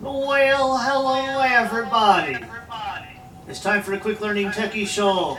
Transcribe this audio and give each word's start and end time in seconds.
Well, 0.00 0.76
hello 0.76 1.40
everybody. 1.40 2.44
It's 3.48 3.60
time 3.60 3.82
for 3.82 3.92
a 3.94 3.98
quick 3.98 4.20
learning 4.20 4.48
techie 4.48 4.86
show. 4.86 5.38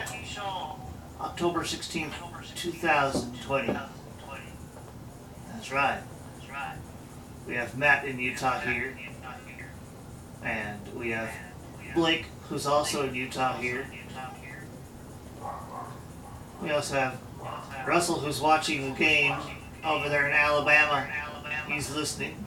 October 1.19 1.61
16th, 1.61 2.13
2020. 2.55 3.79
That's 5.51 5.71
right. 5.71 6.01
We 7.47 7.55
have 7.55 7.77
Matt 7.77 8.05
in 8.05 8.17
Utah 8.19 8.59
here. 8.59 8.97
And 10.43 10.79
we 10.95 11.09
have 11.11 11.29
Blake, 11.93 12.27
who's 12.49 12.65
also 12.65 13.07
in 13.07 13.13
Utah 13.13 13.57
here. 13.57 13.85
We 16.61 16.71
also 16.71 16.95
have 16.95 17.19
Russell, 17.85 18.19
who's 18.19 18.39
watching 18.39 18.93
the 18.93 18.97
game 18.97 19.35
over 19.83 20.07
there 20.09 20.27
in 20.27 20.33
Alabama. 20.33 21.07
He's 21.67 21.93
listening. 21.93 22.44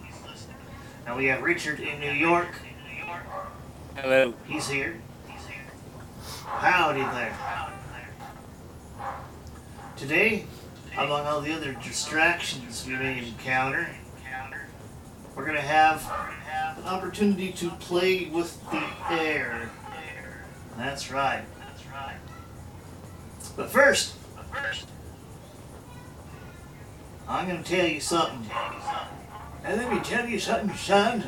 And 1.09 1.17
we 1.17 1.25
have 1.25 1.43
Richard 1.43 1.81
in 1.81 2.01
New 2.01 2.13
York. 2.13 2.49
Hello. 3.97 4.35
He's 4.47 4.69
here. 4.69 5.01
He's 5.27 5.47
here. 5.47 5.57
Howdy 6.45 7.01
there. 7.01 7.35
Today, 9.97 10.45
among 10.99 11.25
all 11.25 11.41
the 11.41 11.55
other 11.55 11.73
distractions 11.83 12.87
we 12.87 12.93
may 12.93 13.27
encounter, 13.27 13.89
we're 15.35 15.47
going 15.47 15.57
to 15.57 15.63
have 15.63 16.05
an 16.77 16.85
opportunity 16.85 17.53
to 17.53 17.71
play 17.71 18.27
with 18.27 18.63
the 18.71 18.85
air. 19.11 19.71
That's 20.77 21.11
right. 21.11 21.43
That's 21.59 21.87
right. 21.87 22.19
But 23.57 23.71
first, 23.71 24.15
I'm 27.27 27.49
going 27.49 27.65
to 27.65 27.71
tell 27.71 27.87
you 27.87 28.01
something. 28.01 28.51
And 29.69 29.77
let 29.77 29.93
me 29.93 30.01
tell 30.01 30.27
you 30.27 30.41
something, 30.41 30.75
son. 30.79 31.23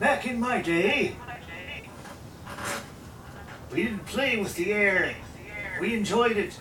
Back 0.00 0.26
in 0.26 0.40
my 0.40 0.62
day, 0.62 1.16
we 3.70 3.82
didn't 3.82 4.06
play 4.06 4.38
with 4.38 4.54
the 4.54 4.72
air. 4.72 5.14
We 5.82 5.92
enjoyed 5.92 6.38
it. 6.38 6.58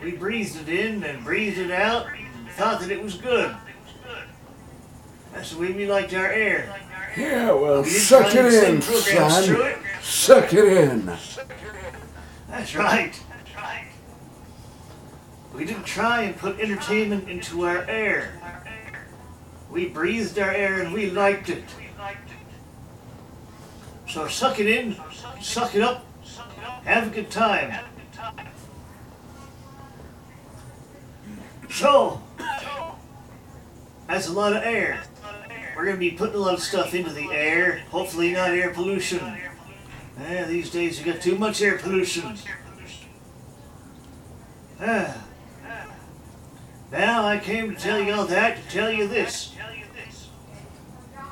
We 0.00 0.12
breathed 0.12 0.60
it 0.60 0.68
in 0.68 1.02
and 1.02 1.24
breathed 1.24 1.58
it 1.58 1.72
out 1.72 2.06
and 2.06 2.48
thought 2.50 2.80
that 2.80 2.92
it 2.92 3.02
was 3.02 3.16
good. 3.16 3.52
That's 5.34 5.50
the 5.50 5.58
way 5.58 5.72
we 5.72 5.90
liked 5.90 6.14
our 6.14 6.30
air. 6.30 6.72
Yeah, 7.16 7.50
well, 7.54 7.82
We 7.82 7.88
suck 7.88 8.32
it 8.32 8.46
in, 8.46 8.80
son. 8.80 9.60
it. 9.60 9.78
Suck 10.02 10.54
it 10.54 10.64
in. 10.64 11.06
That's 12.48 12.76
right. 12.76 13.20
We 15.52 15.64
didn't 15.64 15.86
try 15.86 16.22
and 16.22 16.36
put 16.36 16.60
entertainment 16.60 17.28
into 17.28 17.66
our 17.66 17.82
air. 17.88 18.38
We 19.70 19.88
breathed 19.88 20.38
our 20.38 20.50
air 20.50 20.80
and 20.80 20.92
we 20.92 21.10
liked 21.10 21.50
it. 21.50 21.64
So 24.08 24.26
suck 24.26 24.58
it 24.58 24.66
in, 24.66 24.96
suck 25.40 25.74
it 25.74 25.82
up, 25.82 26.06
have 26.84 27.08
a 27.08 27.10
good 27.10 27.30
time. 27.30 27.84
So, 31.70 32.22
that's 34.06 34.28
a 34.28 34.32
lot 34.32 34.54
of 34.54 34.62
air. 34.62 35.02
We're 35.76 35.84
going 35.84 35.96
to 35.96 36.00
be 36.00 36.10
putting 36.10 36.34
a 36.34 36.38
lot 36.38 36.54
of 36.54 36.62
stuff 36.62 36.94
into 36.94 37.12
the 37.12 37.30
air, 37.30 37.82
hopefully 37.90 38.32
not 38.32 38.50
air 38.50 38.70
pollution. 38.70 39.20
Yeah, 40.18 40.44
these 40.46 40.70
days 40.70 40.98
you 40.98 41.12
got 41.12 41.22
too 41.22 41.36
much 41.36 41.62
air 41.62 41.78
pollution. 41.78 42.36
Ah. 44.80 45.24
Now 46.90 47.26
I 47.26 47.38
came 47.38 47.74
to 47.74 47.80
tell 47.80 48.00
you 48.00 48.14
all 48.14 48.24
that 48.26 48.56
to 48.56 48.70
tell 48.70 48.90
you 48.90 49.06
this. 49.06 49.54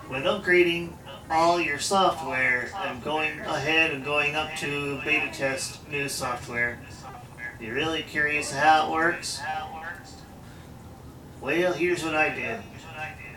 When 0.09 0.23
upgrading 0.23 0.93
all 1.29 1.61
your 1.61 1.81
software 1.81 2.71
and 2.85 3.03
going 3.03 3.41
ahead 3.41 3.91
and 3.91 4.05
going 4.05 4.37
up 4.37 4.55
to 4.59 5.01
beta 5.05 5.33
test 5.33 5.89
new 5.91 6.09
software, 6.09 6.79
you're 7.61 7.75
really 7.75 8.03
curious 8.03 8.53
how 8.53 8.87
it 8.87 8.93
works? 8.93 9.41
Well, 11.41 11.73
here's 11.73 12.05
what 12.05 12.15
I 12.15 12.29
did. 12.29 12.61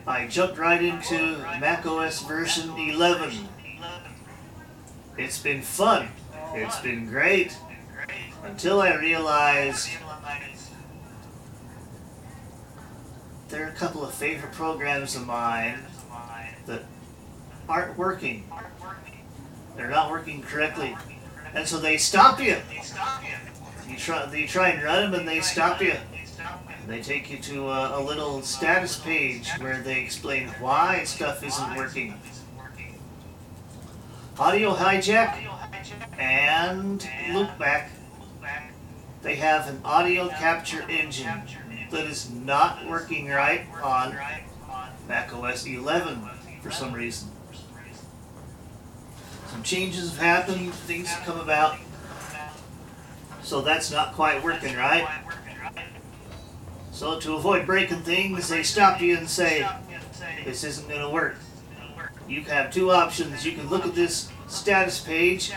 I 0.06 0.28
jumped 0.28 0.60
right 0.60 0.82
into 0.82 1.40
macOS 1.60 2.22
version 2.22 2.70
11. 2.78 3.48
It's 5.18 5.40
been 5.40 5.64
fun. 5.64 6.10
It's 6.54 6.80
been 6.82 7.08
great. 7.08 7.58
Until 8.44 8.80
I 8.80 8.94
realized 8.94 9.90
there 13.48 13.66
are 13.66 13.70
a 13.70 13.76
couple 13.76 14.06
of 14.06 14.14
favorite 14.14 14.52
programs 14.52 15.16
of 15.16 15.26
mine 15.26 15.80
that 16.70 16.84
aren't 17.68 17.98
working. 17.98 18.48
They're 19.76 19.90
not 19.90 20.10
working 20.10 20.42
correctly. 20.44 20.96
And 21.54 21.68
so 21.68 21.80
they 21.80 21.98
stop 21.98 22.40
you. 22.40 22.58
You 23.90 23.98
try, 23.98 24.32
you 24.34 24.48
try 24.48 24.70
and 24.70 24.84
run 24.84 25.12
them 25.12 25.20
and 25.20 25.28
they 25.28 25.42
stop 25.42 25.82
you. 25.82 25.96
They 26.88 27.02
take 27.02 27.30
you 27.30 27.38
to 27.40 27.70
a, 27.70 28.00
a 28.00 28.02
little 28.02 28.42
status 28.42 29.00
page 29.00 29.50
where 29.60 29.82
they 29.82 30.02
explain 30.02 30.48
why 30.60 31.04
stuff 31.04 31.44
isn't 31.44 31.76
working. 31.76 32.20
Audio 34.40 34.74
hijack 34.74 35.36
and 36.18 37.02
loopback. 37.30 37.90
They 39.22 39.36
have 39.36 39.68
an 39.68 39.82
audio 39.84 40.30
capture 40.30 40.84
engine 40.90 41.42
that 41.92 42.06
is 42.06 42.32
not 42.32 42.88
working 42.88 43.28
right 43.28 43.66
on 43.84 44.18
macOS 45.08 45.66
11 45.66 46.30
for 46.62 46.72
some 46.72 46.94
reason. 46.94 47.30
Some 49.48 49.64
changes 49.64 50.16
have 50.16 50.20
happened, 50.20 50.74
things 50.74 51.08
have 51.08 51.26
come 51.26 51.40
about, 51.40 51.78
so 53.42 53.62
that's 53.62 53.92
not 53.92 54.14
quite 54.14 54.44
working 54.44 54.76
right. 54.76 55.08
So 56.92 57.20
to 57.20 57.36
avoid 57.36 57.66
breaking 57.66 58.02
things, 58.02 58.50
they 58.50 58.62
stop 58.62 59.02
you 59.02 59.18
and 59.18 59.28
say, 59.28 59.68
this 60.46 60.64
isn't 60.64 60.88
going 60.88 61.02
to 61.02 61.10
work. 61.10 61.38
You 62.28 62.44
have 62.44 62.72
two 62.72 62.92
options. 62.92 63.46
You 63.46 63.54
can 63.54 63.70
look 63.70 63.86
at 63.86 63.96
this 63.96 64.30
status 64.48 65.00
page 65.00 65.52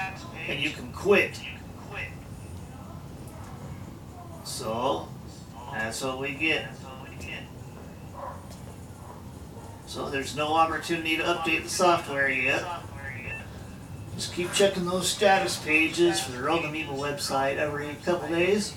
and 0.48 0.58
you 0.58 0.70
can 0.70 0.90
quit. 0.92 1.38
So, 4.44 5.08
that's 5.72 6.02
what 6.02 6.18
we 6.18 6.32
get. 6.32 6.68
So 9.92 10.08
there's 10.08 10.34
no 10.34 10.54
opportunity 10.54 11.18
to 11.18 11.22
update 11.22 11.64
the 11.64 11.68
software 11.68 12.30
yet. 12.30 12.64
Just 14.14 14.32
keep 14.32 14.50
checking 14.54 14.86
those 14.86 15.06
status 15.06 15.58
pages 15.58 16.18
for 16.18 16.32
the 16.32 16.42
Rogue 16.42 16.64
Amoeba 16.64 16.94
website 16.94 17.58
every 17.58 17.94
couple 18.02 18.26
days. 18.30 18.74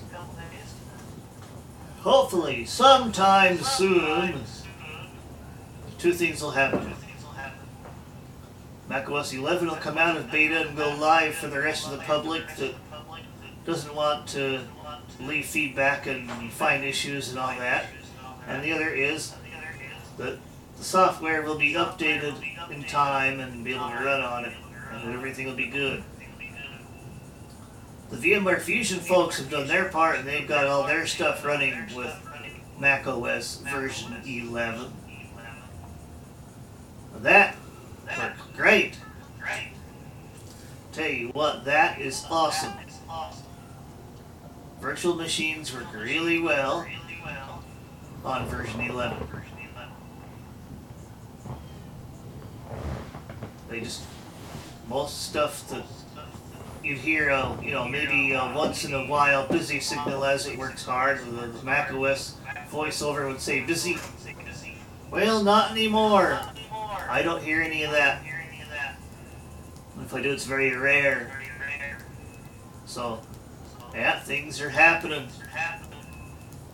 Hopefully, 2.00 2.66
sometime 2.66 3.56
soon, 3.62 4.42
two 5.96 6.12
things 6.12 6.42
will 6.42 6.50
happen. 6.50 6.92
macOS 8.86 9.32
11 9.32 9.68
will 9.68 9.76
come 9.76 9.96
out 9.96 10.18
of 10.18 10.30
beta 10.30 10.68
and 10.68 10.76
go 10.76 10.94
live 11.00 11.34
for 11.34 11.46
the 11.46 11.58
rest 11.58 11.86
of 11.86 11.92
the 11.92 12.04
public 12.04 12.46
that 12.56 12.74
doesn't 13.64 13.94
want 13.94 14.28
to 14.28 14.60
leave 15.22 15.46
feedback 15.46 16.06
and 16.06 16.52
find 16.52 16.84
issues 16.84 17.30
and 17.30 17.38
all 17.38 17.56
that. 17.56 17.86
And 18.46 18.62
the 18.62 18.72
other 18.72 18.90
is 18.90 19.32
that 20.18 20.38
the 20.76 20.84
software 20.84 21.42
will 21.42 21.58
be 21.58 21.74
updated 21.74 22.34
in 22.70 22.82
time 22.84 23.40
and 23.40 23.64
be 23.64 23.74
able 23.74 23.88
to 23.88 23.94
run 23.96 24.20
on 24.20 24.44
it, 24.44 24.52
and 24.92 25.14
everything 25.14 25.46
will 25.46 25.54
be 25.54 25.68
good. 25.68 26.02
The 28.10 28.16
VMware 28.16 28.60
Fusion 28.60 29.00
folks 29.00 29.38
have 29.38 29.50
done 29.50 29.66
their 29.66 29.88
part 29.88 30.16
and 30.18 30.28
they've 30.28 30.46
got 30.46 30.66
all 30.66 30.86
their 30.86 31.06
stuff 31.06 31.44
running 31.44 31.74
with 31.94 32.14
Mac 32.78 33.06
OS 33.06 33.56
version 33.62 34.14
11. 34.24 34.92
That 37.22 37.56
worked 38.16 38.56
great. 38.56 38.94
Tell 40.92 41.08
you 41.08 41.28
what, 41.30 41.64
that 41.64 42.00
is 42.00 42.24
awesome. 42.30 42.74
Virtual 44.80 45.14
machines 45.14 45.74
work 45.74 45.92
really 45.92 46.38
well 46.38 46.86
on 48.24 48.46
version 48.46 48.80
11. 48.82 49.18
They 53.68 53.80
just, 53.80 54.02
most 54.88 55.28
stuff 55.28 55.68
that 55.70 55.84
you'd 56.82 56.98
hear, 56.98 57.30
uh, 57.30 57.60
you 57.60 57.72
know, 57.72 57.86
maybe 57.86 58.34
uh, 58.34 58.54
once 58.54 58.84
in 58.84 58.94
a 58.94 59.06
while, 59.06 59.46
busy 59.48 59.80
signal 59.80 60.24
as 60.24 60.46
it 60.46 60.56
works 60.56 60.84
hard. 60.84 61.18
The 61.18 61.64
Mac 61.64 61.92
OS 61.92 62.36
voiceover 62.70 63.26
would 63.26 63.40
say 63.40 63.64
busy. 63.64 63.98
Well, 65.10 65.42
not 65.42 65.72
anymore. 65.72 66.38
I 67.08 67.22
don't 67.22 67.42
hear 67.42 67.62
any 67.62 67.82
of 67.84 67.90
that. 67.92 68.22
If 70.00 70.14
I 70.14 70.22
do, 70.22 70.32
it's 70.32 70.44
very 70.44 70.76
rare. 70.76 71.40
So, 72.84 73.20
yeah, 73.92 74.20
things 74.20 74.60
are 74.60 74.68
happening. 74.68 75.28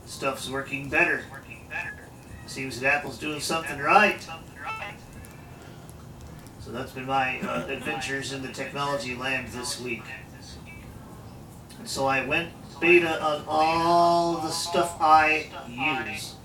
Stuff's 0.07 0.51
working 0.51 0.91
better. 0.91 1.23
Seems 2.47 2.81
that 2.81 2.95
Apple's 2.97 3.19
doing 3.19 3.41
something 3.41 3.79
right. 3.79 4.27
So 6.65 6.71
that's 6.71 6.93
been 6.93 7.07
my 7.07 7.41
uh, 7.41 7.67
adventures 7.67 8.33
in 8.33 8.41
the 8.41 8.53
technology 8.53 9.17
land 9.17 9.49
this 9.49 9.81
week. 9.81 10.05
And 11.81 11.89
so 11.89 12.07
I 12.07 12.25
went 12.25 12.51
beta 12.81 13.21
on 13.21 13.45
all 13.49 14.35
the 14.35 14.51
stuff 14.51 14.97
I 15.01 15.51
use. 15.69 16.37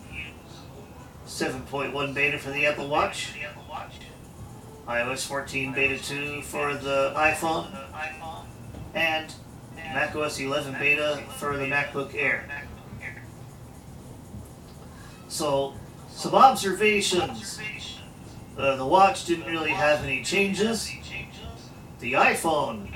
7.1 1.27 2.15
beta 2.15 2.39
for 2.39 2.49
the 2.49 2.65
Apple 2.65 2.87
Watch. 2.87 3.33
iOS 4.87 5.27
14 5.27 5.73
beta 5.73 6.03
2 6.03 6.41
for 6.41 6.73
the 6.73 7.13
iPhone. 7.15 7.67
And 8.95 9.31
macOS 9.93 10.39
11 10.39 10.79
beta 10.79 11.21
for 11.37 11.57
the 11.57 11.65
MacBook 11.65 12.15
Air. 12.15 12.49
So, 15.27 15.75
some 16.09 16.33
observations. 16.33 17.59
Uh, 18.57 18.75
the 18.75 18.85
watch 18.85 19.25
didn't 19.25 19.45
really 19.45 19.69
have 19.69 20.03
any 20.03 20.23
changes. 20.23 20.91
The 21.99 22.13
iPhone, 22.13 22.91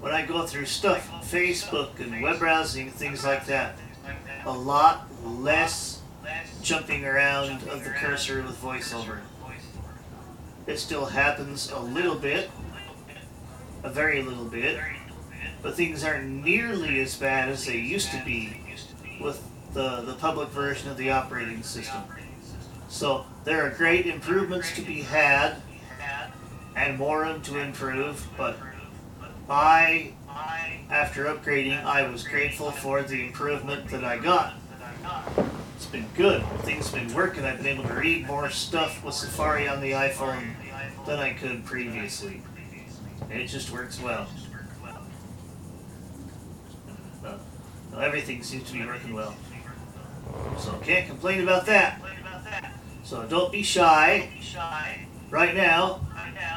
when 0.00 0.12
I 0.12 0.26
go 0.26 0.46
through 0.46 0.66
stuff, 0.66 1.10
Facebook 1.30 1.98
and 1.98 2.22
web 2.22 2.38
browsing, 2.38 2.90
things 2.90 3.24
like 3.24 3.46
that, 3.46 3.76
a 4.44 4.52
lot 4.52 5.06
less 5.24 6.02
jumping 6.62 7.06
around 7.06 7.62
of 7.68 7.84
the 7.84 7.90
cursor 7.90 8.42
with 8.42 8.60
voiceover. 8.60 9.20
It 10.66 10.78
still 10.78 11.06
happens 11.06 11.70
a 11.70 11.80
little 11.80 12.14
bit, 12.14 12.50
a 13.82 13.90
very 13.90 14.22
little 14.22 14.44
bit, 14.44 14.78
but 15.62 15.74
things 15.74 16.04
aren't 16.04 16.44
nearly 16.44 17.00
as 17.00 17.16
bad 17.16 17.48
as 17.48 17.64
they 17.64 17.78
used 17.78 18.10
to 18.10 18.22
be 18.24 18.60
with 19.20 19.42
the, 19.72 20.02
the 20.02 20.14
public 20.14 20.50
version 20.50 20.90
of 20.90 20.98
the 20.98 21.10
operating 21.10 21.62
system. 21.62 22.02
So 22.88 23.24
there 23.44 23.66
are 23.66 23.70
great 23.70 24.06
improvements 24.06 24.74
to 24.76 24.82
be 24.82 25.02
had 25.02 25.56
and 26.76 26.98
more 26.98 27.22
room 27.22 27.42
to 27.42 27.58
improve, 27.58 28.26
but 28.36 28.56
I, 29.48 30.12
after 30.90 31.24
upgrading, 31.26 31.84
I 31.84 32.08
was 32.08 32.26
grateful 32.26 32.70
for 32.70 33.02
the 33.02 33.26
improvement 33.26 33.88
that 33.90 34.04
I 34.04 34.18
got. 34.18 34.54
It's 35.76 35.86
been 35.86 36.06
good. 36.14 36.42
Things 36.60 36.90
have 36.90 37.06
been 37.06 37.14
working. 37.14 37.44
I've 37.44 37.58
been 37.58 37.66
able 37.66 37.84
to 37.84 37.94
read 37.94 38.26
more 38.26 38.48
stuff 38.50 39.04
with 39.04 39.14
Safari 39.14 39.68
on 39.68 39.80
the 39.80 39.92
iPhone 39.92 40.54
than 41.06 41.18
I 41.18 41.32
could 41.32 41.64
previously. 41.64 42.42
It 43.30 43.46
just 43.46 43.70
works 43.70 44.00
well. 44.00 44.28
Uh, 47.24 47.98
everything 47.98 48.42
seems 48.42 48.64
to 48.68 48.72
be 48.72 48.84
working 48.84 49.12
well. 49.12 49.34
So 50.58 50.72
can't 50.84 51.06
complain 51.06 51.42
about 51.42 51.66
that. 51.66 52.00
So 53.12 53.26
don't 53.26 53.52
be 53.52 53.62
shy. 53.62 54.30
Right 55.28 55.54
now, 55.54 56.00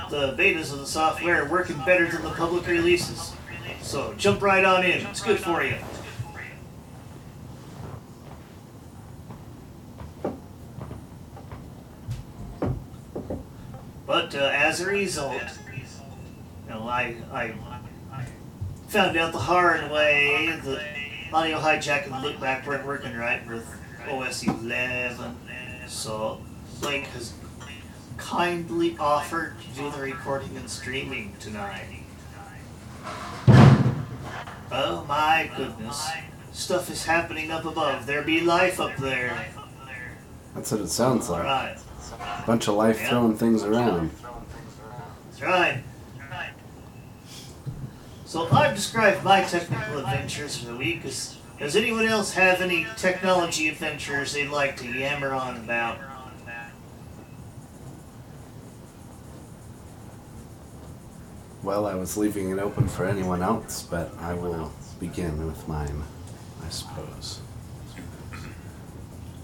the 0.09 0.31
betas 0.37 0.71
of 0.71 0.79
the 0.79 0.85
software 0.85 1.43
are 1.43 1.49
working 1.49 1.75
better 1.79 2.09
than 2.09 2.21
the 2.21 2.29
public 2.29 2.65
releases. 2.65 3.33
So 3.81 4.13
jump 4.13 4.41
right 4.41 4.63
on 4.63 4.85
in. 4.85 5.05
It's 5.05 5.19
good 5.19 5.37
for 5.37 5.65
you. 5.65 5.75
But 14.07 14.33
uh, 14.33 14.49
as 14.53 14.79
a 14.79 14.85
result, 14.85 15.41
you 15.73 16.69
know, 16.69 16.87
I, 16.87 17.17
I 17.33 17.53
found 18.87 19.17
out 19.17 19.33
the 19.33 19.39
hard 19.39 19.91
way 19.91 20.57
that 20.63 20.85
audio 21.33 21.59
hijack 21.59 22.05
and 22.05 22.13
Loopback 22.13 22.65
weren't 22.65 22.87
working 22.87 23.13
right 23.13 23.45
with 23.45 23.67
OS 24.09 24.47
11. 24.47 25.35
So 25.87 26.41
Blake 26.81 27.05
has 27.07 27.33
kindly 28.17 28.95
offered 28.99 29.55
to 29.61 29.67
do 29.81 29.91
the 29.91 30.01
recording 30.01 30.55
and 30.57 30.69
streaming 30.69 31.35
tonight. 31.39 32.03
Oh 34.71 35.05
my 35.07 35.49
goodness. 35.55 36.07
Stuff 36.51 36.89
is 36.89 37.05
happening 37.05 37.51
up 37.51 37.65
above. 37.65 38.05
There 38.05 38.21
be 38.21 38.41
life 38.41 38.79
up 38.79 38.95
there. 38.97 39.45
That's 40.53 40.71
what 40.71 40.81
it 40.81 40.89
sounds 40.89 41.29
like. 41.29 41.41
Alright. 41.43 41.77
Bunch 42.45 42.67
of 42.67 42.75
life 42.75 42.99
Yeah. 42.99 43.09
throwing 43.09 43.37
things 43.37 43.63
around. 43.63 44.11
That's 45.29 45.41
right. 45.41 45.83
So 48.25 48.47
I've 48.51 48.75
described 48.75 49.23
my 49.23 49.43
technical 49.43 49.99
adventures 49.99 50.57
for 50.57 50.65
the 50.65 50.75
week. 50.75 51.03
Does 51.03 51.75
anyone 51.75 52.05
else 52.05 52.33
have 52.33 52.59
any 52.61 52.85
technology 52.97 53.69
adventures 53.69 54.33
they'd 54.33 54.49
like 54.49 54.75
to 54.77 54.87
yammer 54.87 55.33
on 55.33 55.55
about? 55.55 55.97
Well, 61.65 61.87
I 61.87 61.95
was 61.95 62.15
leaving 62.15 62.51
it 62.51 62.59
open 62.59 62.87
for 62.87 63.05
anyone 63.05 63.41
else, 63.41 63.81
but 63.81 64.15
I 64.19 64.35
will 64.35 64.71
begin 64.99 65.47
with 65.47 65.67
mine, 65.67 66.03
I 66.63 66.69
suppose. 66.69 67.39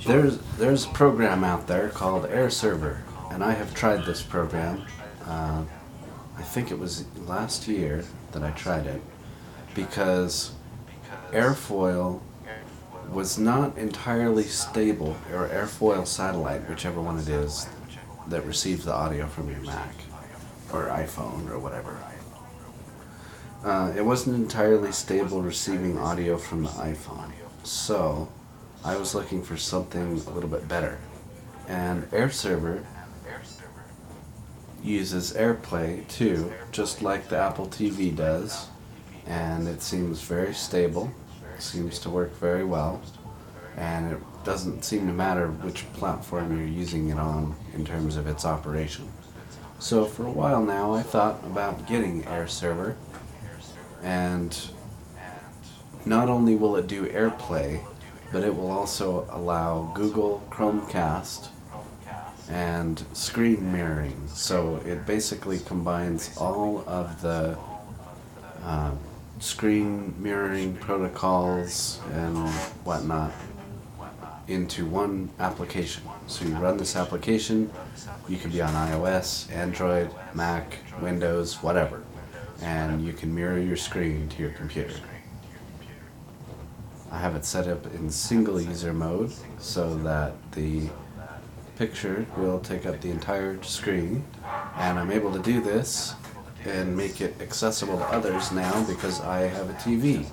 There's 0.05 0.37
there's 0.59 0.85
a 0.85 0.89
program 0.89 1.43
out 1.43 1.65
there 1.65 1.89
called 1.89 2.27
Air 2.27 2.51
Server, 2.51 3.01
and 3.31 3.43
I 3.43 3.53
have 3.53 3.73
tried 3.73 4.05
this 4.05 4.21
program. 4.21 4.85
Uh, 5.25 5.63
I 6.37 6.43
think 6.43 6.69
it 6.69 6.77
was 6.77 7.05
last 7.25 7.67
year 7.67 8.05
that 8.33 8.43
I 8.43 8.51
tried 8.51 8.85
it 8.85 9.01
because 9.73 10.51
airfoil 11.31 12.21
was 13.09 13.39
not 13.39 13.75
entirely 13.79 14.43
stable, 14.43 15.17
or 15.33 15.47
airfoil 15.47 16.05
satellite, 16.05 16.69
whichever 16.69 17.01
one 17.01 17.17
it 17.17 17.29
is, 17.29 17.67
that 18.27 18.45
receives 18.45 18.85
the 18.85 18.93
audio 18.93 19.25
from 19.25 19.49
your 19.49 19.61
Mac 19.61 19.95
or 20.71 20.85
iPhone 20.85 21.49
or 21.49 21.59
whatever. 21.59 21.97
Uh, 23.63 23.93
it 23.95 24.03
wasn't 24.03 24.35
entirely 24.35 24.91
stable 24.91 25.41
receiving 25.41 25.97
audio 25.99 26.35
from 26.35 26.63
the 26.63 26.69
iPhone, 26.69 27.31
so 27.63 28.27
I 28.83 28.97
was 28.97 29.13
looking 29.13 29.43
for 29.43 29.55
something 29.55 30.01
a 30.01 30.29
little 30.31 30.49
bit 30.49 30.67
better. 30.67 30.97
And 31.67 32.09
AirServer 32.09 32.83
uses 34.83 35.33
AirPlay 35.33 36.07
too, 36.07 36.51
just 36.71 37.03
like 37.03 37.29
the 37.29 37.37
Apple 37.37 37.67
TV 37.67 38.15
does, 38.15 38.67
and 39.27 39.67
it 39.67 39.83
seems 39.83 40.21
very 40.21 40.55
stable, 40.55 41.11
seems 41.59 41.99
to 41.99 42.09
work 42.09 42.35
very 42.37 42.63
well, 42.63 42.99
and 43.77 44.13
it 44.13 44.19
doesn't 44.43 44.83
seem 44.83 45.05
to 45.05 45.13
matter 45.13 45.49
which 45.49 45.91
platform 45.93 46.57
you're 46.57 46.67
using 46.67 47.09
it 47.09 47.19
on 47.19 47.55
in 47.75 47.85
terms 47.85 48.17
of 48.17 48.25
its 48.25 48.43
operation. 48.43 49.07
So 49.77 50.05
for 50.05 50.25
a 50.25 50.31
while 50.31 50.63
now, 50.63 50.95
I 50.95 51.03
thought 51.03 51.43
about 51.45 51.87
getting 51.87 52.23
AirServer, 52.23 52.95
and 54.03 54.57
not 56.05 56.29
only 56.29 56.55
will 56.55 56.75
it 56.75 56.87
do 56.87 57.05
AirPlay, 57.07 57.83
but 58.31 58.43
it 58.43 58.55
will 58.55 58.71
also 58.71 59.27
allow 59.31 59.91
Google 59.93 60.41
Chromecast 60.49 61.49
and 62.49 63.03
screen 63.13 63.71
mirroring. 63.71 64.27
So 64.27 64.77
it 64.85 65.05
basically 65.05 65.59
combines 65.59 66.35
all 66.37 66.83
of 66.87 67.21
the 67.21 67.57
uh, 68.63 68.91
screen 69.39 70.13
mirroring 70.19 70.75
protocols 70.75 71.99
and 72.13 72.37
whatnot 72.83 73.31
into 74.47 74.85
one 74.85 75.29
application. 75.39 76.03
So 76.27 76.45
you 76.45 76.55
run 76.55 76.77
this 76.77 76.95
application, 76.95 77.71
you 78.27 78.37
can 78.37 78.51
be 78.51 78.61
on 78.61 78.73
iOS, 78.73 79.51
Android, 79.51 80.09
Mac, 80.33 80.77
Windows, 81.01 81.63
whatever, 81.63 82.03
and 82.61 83.05
you 83.05 83.13
can 83.13 83.33
mirror 83.33 83.59
your 83.59 83.77
screen 83.77 84.29
to 84.29 84.41
your 84.41 84.51
computer. 84.51 84.93
I 87.11 87.17
have 87.19 87.35
it 87.35 87.43
set 87.43 87.67
up 87.67 87.85
in 87.93 88.09
single 88.09 88.61
user 88.61 88.93
mode 88.93 89.33
so 89.59 89.95
that 89.97 90.33
the 90.53 90.89
picture 91.75 92.25
will 92.37 92.59
take 92.59 92.85
up 92.85 93.01
the 93.01 93.09
entire 93.09 93.61
screen 93.63 94.23
and 94.77 94.97
I'm 94.97 95.11
able 95.11 95.33
to 95.33 95.39
do 95.39 95.61
this 95.61 96.13
and 96.63 96.95
make 96.95 97.21
it 97.21 97.35
accessible 97.41 97.97
to 97.97 98.05
others 98.05 98.51
now 98.51 98.85
because 98.85 99.19
I 99.21 99.41
have 99.47 99.69
a 99.69 99.73
TV 99.73 100.25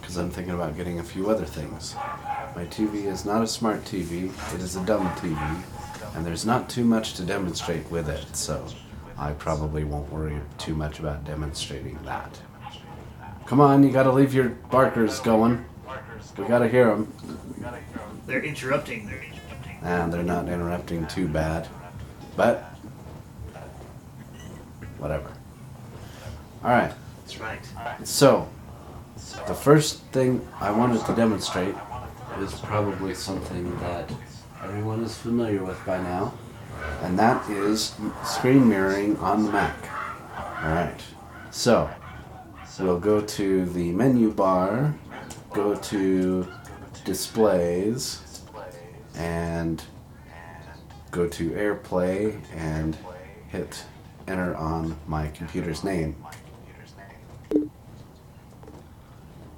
because 0.00 0.16
I'm 0.16 0.30
thinking 0.30 0.54
about 0.54 0.76
getting 0.76 0.98
a 0.98 1.04
few 1.04 1.30
other 1.30 1.44
things. 1.44 1.94
My 2.56 2.64
TV 2.66 3.04
is 3.04 3.24
not 3.24 3.42
a 3.42 3.46
smart 3.46 3.84
TV, 3.84 4.32
it 4.54 4.60
is 4.60 4.76
a 4.76 4.84
dumb 4.84 5.08
TV 5.10 5.62
and 6.14 6.26
there's 6.26 6.44
not 6.44 6.68
too 6.68 6.84
much 6.84 7.14
to 7.14 7.22
demonstrate 7.22 7.88
with 7.90 8.08
it 8.08 8.34
so 8.34 8.66
I 9.22 9.34
probably 9.34 9.84
won't 9.84 10.10
worry 10.12 10.36
too 10.58 10.74
much 10.74 10.98
about 10.98 11.24
demonstrating 11.24 11.96
that. 12.04 12.40
Come 13.46 13.60
on, 13.60 13.84
you 13.84 13.92
gotta 13.92 14.10
leave 14.10 14.34
your 14.34 14.48
barkers 14.48 15.20
going. 15.20 15.64
We 16.36 16.44
gotta 16.46 16.66
hear 16.66 16.86
them. 16.86 17.12
They're 18.26 18.42
interrupting. 18.42 19.06
They're 19.06 19.22
interrupting. 19.22 19.78
And 19.82 20.12
they're 20.12 20.24
not 20.24 20.48
interrupting 20.48 21.06
too 21.06 21.28
bad. 21.28 21.68
But, 22.36 22.64
whatever. 24.98 25.30
Alright, 26.64 26.92
That's 27.20 27.38
right. 27.38 27.64
so, 28.02 28.48
the 29.46 29.54
first 29.54 30.00
thing 30.06 30.44
I 30.60 30.72
wanted 30.72 31.06
to 31.06 31.14
demonstrate 31.14 31.76
is 32.40 32.54
probably 32.54 33.14
something 33.14 33.78
that 33.78 34.12
everyone 34.64 35.04
is 35.04 35.16
familiar 35.16 35.62
with 35.62 35.78
by 35.86 35.98
now. 36.02 36.34
And 37.02 37.18
that 37.18 37.48
is 37.50 37.94
screen 38.24 38.68
mirroring 38.68 39.16
on 39.18 39.44
the 39.44 39.52
Mac. 39.52 39.76
Alright, 40.62 41.02
so 41.50 41.90
we'll 42.78 43.00
go 43.00 43.20
to 43.20 43.66
the 43.66 43.92
menu 43.92 44.30
bar, 44.30 44.94
go 45.52 45.74
to 45.74 46.46
displays, 47.04 48.42
and 49.16 49.82
go 51.10 51.28
to 51.28 51.50
AirPlay 51.50 52.40
and 52.54 52.96
hit 53.48 53.84
enter 54.26 54.54
on 54.56 54.96
my 55.06 55.26
computer's 55.28 55.84
name. 55.84 56.16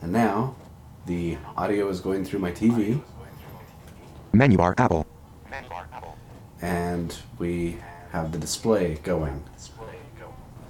And 0.03 0.13
now 0.13 0.57
the 1.07 1.39
audio 1.57 1.89
is 1.89 2.01
going 2.01 2.25
through 2.25 2.41
my 2.41 2.51
TV 2.51 3.01
Menu 4.33 4.57
bar 4.59 4.75
Apple. 4.79 5.07
And 6.65 7.15
we 7.39 7.77
have 8.11 8.33
the 8.33 8.39
display 8.39 8.95
going. 9.03 9.45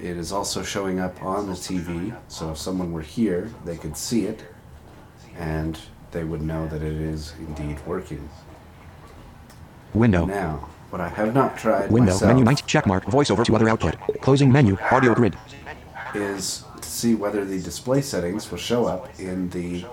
It 0.01 0.17
is 0.17 0.33
also 0.33 0.65
showing 0.65 0.99
up 0.99 1.23
on 1.23 1.47
the 1.47 1.53
TV, 1.53 2.15
so 2.27 2.51
if 2.51 2.59
someone 2.59 2.93
were 2.93 3.01
here, 3.01 3.51
they 3.65 3.77
could 3.77 3.97
see 3.97 4.27
it 4.27 4.43
and 5.39 5.79
they 6.11 6.25
would 6.25 6.43
know 6.43 6.67
that 6.67 6.83
it 6.83 6.93
is 6.93 7.33
indeed 7.39 7.79
working. 7.87 8.29
Window. 9.95 10.25
Now, 10.25 10.69
what 10.91 11.01
I 11.01 11.09
have 11.09 11.33
not 11.33 11.57
tried 11.57 11.91
Window. 11.91 12.13
myself 12.13 12.29
Menu 12.29 12.45
19. 12.45 12.67
Checkmark. 12.67 13.05
Voiceover 13.05 13.45
to 13.45 13.55
other 13.55 13.69
output. 13.69 13.97
Closing 14.21 14.51
menu. 14.51 14.77
Audio 14.91 15.15
grid. 15.15 15.37
is 16.15 16.65
to 16.81 16.89
see 16.89 17.15
whether 17.15 17.45
the 17.45 17.61
display 17.61 18.01
settings 18.01 18.51
will 18.51 18.59
show 18.59 18.85
up 18.87 19.09
in 19.21 19.49
the 19.51 19.85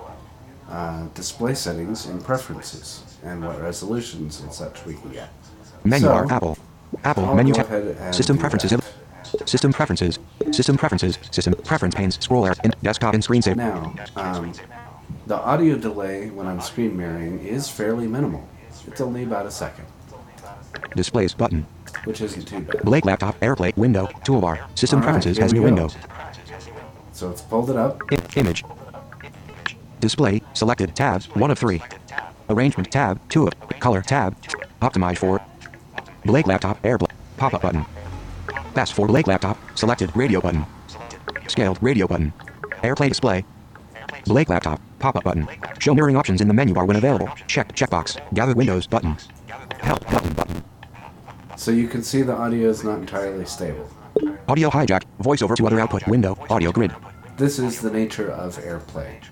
uh, 0.68 1.06
display 1.14 1.54
settings 1.54 2.06
in 2.06 2.20
preferences 2.20 3.04
and 3.22 3.44
what 3.44 3.60
resolutions 3.60 4.40
and 4.40 4.52
such 4.52 4.84
we 4.84 4.94
can 4.94 5.12
get. 5.12 5.30
Menu 5.84 6.06
So, 6.06 6.12
bar 6.12 6.26
Apple. 6.32 6.58
Apple. 7.04 7.24
I'll 7.24 7.34
menu 7.34 7.54
tab. 7.54 8.14
System 8.14 8.38
preferences. 8.38 8.72
System 9.46 9.72
preferences. 9.72 10.18
System 10.52 10.76
preferences. 10.76 11.18
System 11.30 11.54
preference 11.64 11.94
panes. 11.94 12.18
Scroll 12.22 12.44
area. 12.46 12.56
In 12.64 12.72
desktop 12.82 13.14
and 13.14 13.22
screensaver. 13.22 13.56
Now, 13.56 13.94
um, 14.16 14.52
the 15.26 15.36
audio 15.36 15.76
delay 15.76 16.30
when 16.30 16.46
I'm 16.46 16.60
screen 16.60 16.96
mirroring 16.96 17.40
is 17.40 17.68
fairly 17.68 18.06
minimal. 18.06 18.46
It's 18.86 19.00
only 19.00 19.22
about 19.22 19.46
a 19.46 19.50
second, 19.50 19.84
Displays 20.96 21.34
button. 21.34 21.66
which 22.04 22.20
isn't 22.20 22.46
too 22.46 22.60
bad. 22.60 22.82
Blake 22.82 23.04
laptop. 23.04 23.38
AirPlay. 23.40 23.76
Window. 23.76 24.06
Toolbar. 24.24 24.58
System 24.78 24.98
right, 24.98 25.04
preferences 25.04 25.38
has 25.38 25.52
new 25.52 25.60
go. 25.60 25.64
window. 25.64 25.88
So 27.12 27.30
it's 27.30 27.40
folded 27.42 27.76
up. 27.76 28.00
I- 28.10 28.18
image. 28.38 28.64
Display. 30.00 30.42
Selected. 30.54 30.94
Tab. 30.96 31.22
1 31.34 31.50
of 31.50 31.58
3. 31.58 31.80
Arrangement. 32.50 32.90
Tab. 32.90 33.20
2 33.28 33.46
of. 33.46 33.54
Color. 33.80 34.02
Tab. 34.02 34.36
Optimize 34.82 35.18
for. 35.18 35.40
Blake 36.24 36.46
laptop. 36.46 36.80
AirPlay. 36.82 37.10
Pop-up 37.36 37.62
button. 37.62 37.84
Fast 38.74 38.94
for 38.94 39.06
Blake 39.06 39.26
laptop. 39.26 39.58
Selected. 39.76 40.14
Radio 40.16 40.40
button. 40.40 40.64
Scaled. 41.48 41.78
Radio 41.82 42.06
button. 42.06 42.32
AirPlay 42.82 43.08
display. 43.08 43.44
Blake 44.26 44.48
laptop. 44.48 44.80
Pop-up 44.98 45.24
button. 45.24 45.48
Show 45.78 45.94
mirroring 45.94 46.16
options 46.16 46.40
in 46.40 46.48
the 46.48 46.54
menu 46.54 46.74
bar 46.74 46.84
when 46.84 46.96
available. 46.96 47.28
Checked. 47.46 47.74
Checkbox. 47.74 48.18
Gather 48.34 48.54
windows 48.54 48.86
button. 48.86 49.16
Help 49.80 50.04
button 50.06 50.32
button. 50.34 50.64
So 51.56 51.70
you 51.70 51.88
can 51.88 52.02
see 52.02 52.22
the 52.22 52.34
audio 52.34 52.68
is 52.68 52.84
not 52.84 52.98
entirely 52.98 53.44
stable. 53.44 53.88
Audio 54.48 54.70
hijack. 54.70 55.02
Voiceover 55.20 55.56
to 55.56 55.66
other 55.66 55.80
output 55.80 56.06
window. 56.06 56.38
Audio 56.50 56.72
grid. 56.72 56.92
This 57.36 57.58
is 57.58 57.80
the 57.80 57.90
nature 57.90 58.30
of 58.30 58.56
AirPlay. 58.58 59.22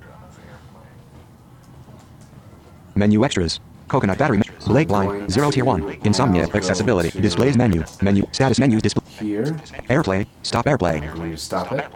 Menu 2.96 3.24
extras. 3.24 3.60
coconutBattery. 3.90 4.42
Blake 4.66 4.88
line. 4.88 5.26
ZeroTier 5.26 5.64
One. 5.64 5.98
Insomnia. 6.04 6.48
Accessibility. 6.54 7.20
Displays 7.20 7.56
menu. 7.56 7.84
Menu. 8.00 8.24
Status 8.32 8.58
menu. 8.58 8.80
Display. 8.80 9.04
Here, 9.18 9.44
Airplay. 9.90 10.26
Stop 10.42 10.64
airplay. 10.64 11.38
Stop 11.38 11.72
it. 11.72 11.86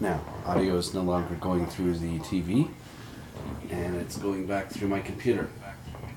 Now, 0.00 0.18
audio 0.46 0.76
is 0.76 0.94
no 0.94 1.02
longer 1.02 1.34
going 1.34 1.66
through 1.66 1.98
the 1.98 2.18
TV, 2.20 2.70
and 3.70 3.96
it's 3.96 4.16
going 4.16 4.46
back 4.46 4.70
through 4.70 4.88
my 4.88 5.00
computer. 5.00 5.50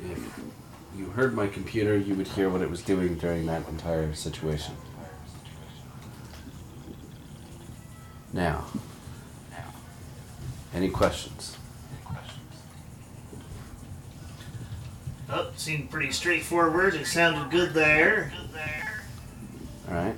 If 0.10 0.40
you 0.98 1.08
heard 1.08 1.36
my 1.36 1.48
computer, 1.48 1.98
you 1.98 2.16
would 2.16 2.28
hear 2.28 2.50
what 2.50 2.62
it 2.62 2.70
was 2.70 2.82
doing 2.82 3.16
during 3.16 3.46
that 3.48 3.68
entire 3.68 4.14
situation. 4.14 4.74
Now, 8.32 8.66
any 10.74 10.90
questions? 10.90 11.58
Oh, 15.30 15.52
seemed 15.56 15.90
pretty 15.90 16.12
straightforward. 16.12 16.94
It 16.94 17.08
sounded 17.08 17.50
good 17.50 17.74
there. 17.74 18.34
All 19.88 19.96
right. 19.96 20.16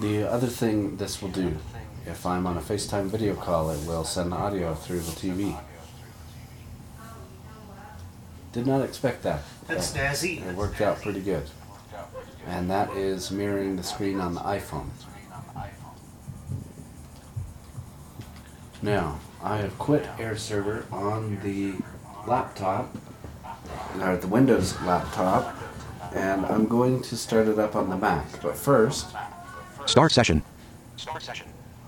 The 0.00 0.30
other 0.30 0.46
thing 0.46 0.96
this 0.96 1.22
will 1.22 1.30
do, 1.30 1.56
if 2.04 2.26
I'm 2.26 2.46
on 2.46 2.58
a 2.58 2.60
FaceTime 2.60 3.06
video 3.06 3.34
call, 3.34 3.70
it 3.70 3.86
will 3.86 4.04
send 4.04 4.34
audio 4.34 4.74
through 4.74 5.00
the 5.00 5.12
TV. 5.12 5.58
Did 8.52 8.66
not 8.66 8.82
expect 8.82 9.22
that. 9.22 9.42
That's 9.66 9.92
but 9.92 10.00
snazzy. 10.00 10.46
It 10.46 10.54
worked 10.54 10.80
out 10.80 11.00
pretty 11.00 11.20
good. 11.20 11.44
And 12.46 12.70
that 12.70 12.90
is 12.96 13.30
mirroring 13.30 13.76
the 13.76 13.82
screen 13.82 14.20
on 14.20 14.34
the 14.34 14.40
iPhone. 14.40 14.88
Now, 18.86 19.18
I 19.42 19.56
have 19.56 19.76
quit 19.78 20.06
Air 20.16 20.36
Server 20.36 20.86
on 20.92 21.40
the 21.42 21.74
laptop, 22.24 22.96
or 24.00 24.16
the 24.16 24.28
Windows 24.28 24.80
laptop, 24.82 25.56
and 26.14 26.46
I'm 26.46 26.68
going 26.68 27.02
to 27.02 27.16
start 27.16 27.48
it 27.48 27.58
up 27.58 27.74
on 27.74 27.90
the 27.90 27.96
Mac. 27.96 28.40
But 28.40 28.56
first, 28.56 29.08
Start 29.86 30.12
session. 30.12 30.40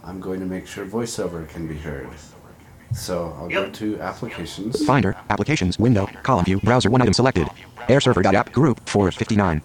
I'm 0.03 0.19
going 0.19 0.41
to 0.41 0.47
make 0.47 0.67
sure 0.67 0.85
VoiceOver 0.85 1.49
can 1.49 1.69
be 1.69 1.77
heard. 1.77 2.09
So 2.93 3.33
I'll 3.39 3.49
go 3.49 3.71
to 3.71 4.01
Applications. 4.01 4.85
Finder. 4.85 5.15
Applications. 5.31 5.79
Window. 5.79 6.09
Column 6.25 6.47
view. 6.47 6.59
Browser. 6.59 6.91
One 6.91 7.01
item 7.01 7.15
selected. 7.15 7.47
AirServer.app. 7.87 8.51
Group. 8.53 8.81
459. 8.89 9.63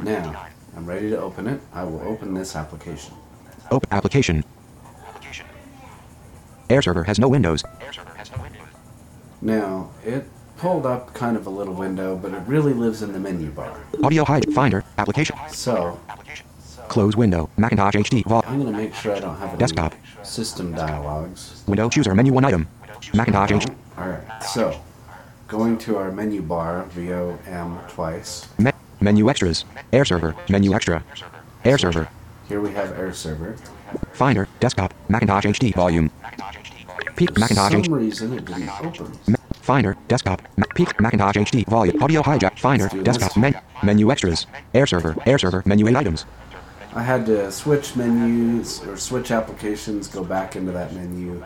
Now, 0.00 0.46
I'm 0.76 0.86
ready 0.86 1.10
to 1.10 1.20
open 1.20 1.46
it. 1.46 1.60
I 1.72 1.84
will 1.84 2.00
open 2.00 2.34
this 2.34 2.56
application. 2.56 3.14
Open 3.70 3.88
application. 3.92 4.42
AirServer 6.72 7.04
has 7.06 7.18
no 7.18 7.28
windows. 7.28 7.62
Now, 9.42 9.90
it 10.04 10.24
pulled 10.56 10.86
up 10.86 11.12
kind 11.12 11.36
of 11.36 11.46
a 11.46 11.50
little 11.50 11.74
window, 11.74 12.16
but 12.16 12.32
it 12.32 12.40
really 12.46 12.72
lives 12.72 13.02
in 13.02 13.12
the 13.12 13.18
menu 13.18 13.50
bar. 13.50 13.78
Audio 14.02 14.24
hide. 14.24 14.50
Finder. 14.54 14.84
Application. 14.98 15.36
So, 15.50 16.00
Close 16.88 17.16
window. 17.16 17.48
Macintosh 17.56 17.94
HD. 17.94 18.24
Vol. 18.24 18.42
I'm 18.46 18.60
going 18.60 18.72
to 18.72 18.78
make 18.78 18.94
sure 18.94 19.14
I 19.14 19.20
don't 19.20 19.36
have 19.36 19.50
any 19.50 19.58
Desktop. 19.58 19.94
system 20.22 20.72
dialogues. 20.74 21.62
Window 21.66 21.88
chooser. 21.88 22.14
Menu. 22.14 22.32
One 22.32 22.44
item. 22.44 22.66
Macintosh 23.14 23.50
HD. 23.50 23.74
Alright, 23.98 24.42
so, 24.42 24.80
going 25.48 25.76
to 25.78 25.96
our 25.98 26.10
menu 26.10 26.40
bar, 26.42 26.84
VOM 26.90 27.78
twice. 27.88 28.48
Me- 28.58 28.72
menu 29.00 29.28
extras. 29.28 29.64
AirServer. 29.92 30.34
Menu 30.48 30.74
extra. 30.74 31.02
AirServer. 31.64 32.08
Here 32.48 32.60
we 32.60 32.70
have 32.72 32.92
Air 32.98 33.12
Server. 33.12 33.56
Finder. 34.12 34.48
Desktop. 34.60 34.92
Macintosh 35.08 35.44
HD. 35.44 35.74
Volume. 35.74 36.10
Peak. 37.16 37.36
Macintosh 37.38 37.72
HD. 37.72 37.90
reason, 37.92 38.32
it 38.32 38.44
didn't 38.44 38.68
open. 38.84 39.12
Ma- 39.28 39.36
Finder, 39.60 39.96
desktop, 40.08 40.42
Ma- 40.56 40.64
peak, 40.74 40.98
Macintosh 41.00 41.36
HD, 41.36 41.64
volume, 41.66 42.02
audio 42.02 42.22
hijack, 42.22 42.58
Finder, 42.58 42.88
desktop, 43.02 43.36
men- 43.36 43.60
menu 43.82 44.10
extras, 44.10 44.46
air 44.74 44.86
server, 44.86 45.16
air 45.26 45.38
server, 45.38 45.62
menu 45.66 45.86
eight 45.88 45.96
items, 45.96 46.24
I 46.94 47.02
had 47.02 47.24
to 47.26 47.50
switch 47.50 47.96
menus 47.96 48.84
or 48.86 48.96
switch 48.98 49.30
applications, 49.30 50.08
go 50.08 50.22
back 50.24 50.56
into 50.56 50.72
that 50.72 50.92
menu 50.92 51.42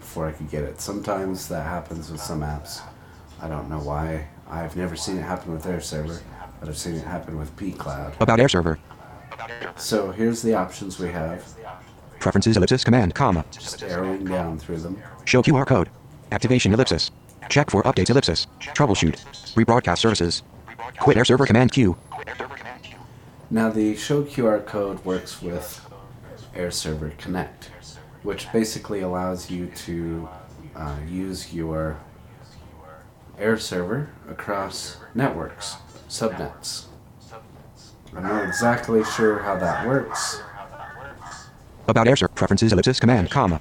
before 0.00 0.28
I 0.28 0.32
could 0.32 0.48
get 0.50 0.62
it. 0.64 0.80
Sometimes 0.80 1.48
that 1.48 1.64
happens 1.66 2.10
with 2.10 2.22
some 2.22 2.40
apps. 2.40 2.80
I 3.42 3.48
don't 3.48 3.68
know 3.68 3.80
why. 3.80 4.28
I've 4.48 4.74
never 4.76 4.96
seen 4.96 5.18
it 5.18 5.22
happen 5.22 5.52
with 5.52 5.66
Air 5.66 5.80
Server, 5.82 6.20
but 6.60 6.68
I've 6.70 6.78
seen 6.78 6.94
it 6.94 7.04
happen 7.04 7.36
with 7.38 7.54
pCloud. 7.56 8.18
about 8.18 8.40
air 8.40 8.48
server, 8.48 8.78
So 9.76 10.10
here's 10.12 10.40
the 10.40 10.54
options 10.54 10.98
we 10.98 11.08
have. 11.10 11.44
Preferences, 12.20 12.56
ellipsis, 12.56 12.84
command, 12.84 13.14
comma, 13.14 13.44
Just 13.50 13.82
arrowing 13.82 14.24
down 14.24 14.58
through 14.58 14.78
them. 14.78 15.00
show 15.24 15.42
QR 15.42 15.66
code, 15.66 15.88
activation, 16.32 16.72
ellipsis, 16.72 17.10
check 17.48 17.70
for 17.70 17.82
updates, 17.84 18.10
ellipsis, 18.10 18.46
troubleshoot, 18.60 19.16
rebroadcast 19.54 19.98
services, 19.98 20.42
quit 20.98 21.16
air 21.16 21.24
server, 21.24 21.46
command 21.46 21.72
Q, 21.72 21.96
Now 23.50 23.70
the 23.70 23.96
show 23.96 24.24
QR 24.24 24.64
code 24.66 25.04
works 25.04 25.40
with 25.40 25.80
Air 26.54 26.70
Server 26.70 27.12
Connect, 27.18 27.70
which 28.22 28.50
basically 28.52 29.00
allows 29.00 29.50
you 29.50 29.66
to 29.66 30.28
uh, 30.74 30.96
use 31.08 31.52
your 31.52 31.96
Air 33.38 33.58
server 33.58 34.08
across 34.30 34.96
networks, 35.14 35.76
subnets. 36.08 36.86
I'm 38.14 38.22
not 38.22 38.46
exactly 38.48 39.04
sure 39.04 39.40
how 39.40 39.56
that 39.56 39.86
works, 39.86 40.40
About 41.88 42.06
AirServer 42.06 42.34
preferences 42.34 42.72
ellipsis 42.72 43.00
command 43.00 43.30
comma. 43.30 43.60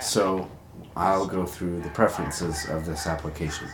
So 0.00 0.48
I'll 0.96 1.26
go 1.26 1.46
through 1.46 1.80
the 1.80 1.90
preferences 1.90 2.68
of 2.68 2.86
this 2.86 3.06
application. 3.06 3.68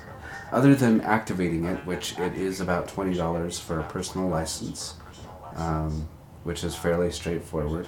Other 0.53 0.75
than 0.75 1.01
activating 1.03 1.65
it, 1.65 1.85
which 1.87 2.19
it 2.19 2.35
is 2.35 2.61
about 2.61 2.89
$20 2.89 3.61
for 3.61 3.81
a 3.81 3.85
personal 3.85 4.29
license, 4.29 4.95
um, 5.55 6.09
which 6.45 6.65
is 6.65 6.75
fairly 6.75 7.11
straightforward, 7.11 7.87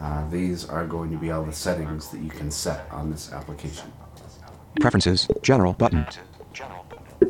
uh, 0.00 0.28
these 0.30 0.66
are 0.68 0.86
going 0.86 1.10
to 1.10 1.18
be 1.18 1.30
all 1.30 1.44
the 1.44 1.52
settings 1.52 2.08
that 2.08 2.20
you 2.20 2.30
can 2.30 2.50
set 2.50 2.90
on 2.90 3.10
this 3.10 3.32
application. 3.32 3.92
Preferences. 4.80 5.28
General 5.42 5.74
button. 5.74 6.06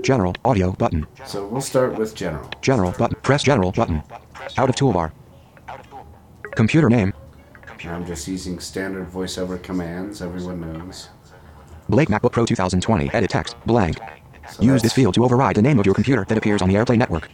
General 0.03 0.35
audio 0.45 0.73
button. 0.73 1.07
So 1.27 1.47
we'll 1.47 1.61
start 1.61 1.99
with 1.99 2.15
general. 2.15 2.49
General 2.61 2.93
button. 2.93 3.17
Press 3.23 3.43
general 3.43 3.73
button. 3.73 4.03
Out 4.57 4.69
of 4.69 4.77
toolbar. 4.77 5.11
Computer 6.55 6.89
name. 6.89 7.10
I'm 7.85 8.07
just 8.07 8.29
using 8.29 8.59
standard 8.59 9.11
voiceover 9.11 9.63
commands, 9.63 10.23
everyone 10.23 10.61
knows. 10.61 11.09
Blake 11.89 12.09
MacBook 12.09 12.33
Pro 12.33 12.47
2020. 12.47 13.11
Edit 13.13 13.31
text. 13.31 13.57
Blank. 13.67 13.99
So 14.51 14.63
Use 14.63 14.83
this 14.83 14.93
field 14.93 15.15
to 15.15 15.25
override 15.25 15.57
the 15.57 15.63
name 15.63 15.79
of 15.79 15.87
your 15.87 15.95
computer 15.95 16.25
that 16.29 16.39
appears 16.39 16.63
on 16.63 16.69
the 16.69 16.75
AirPlay 16.75 16.99
network. 16.99 17.29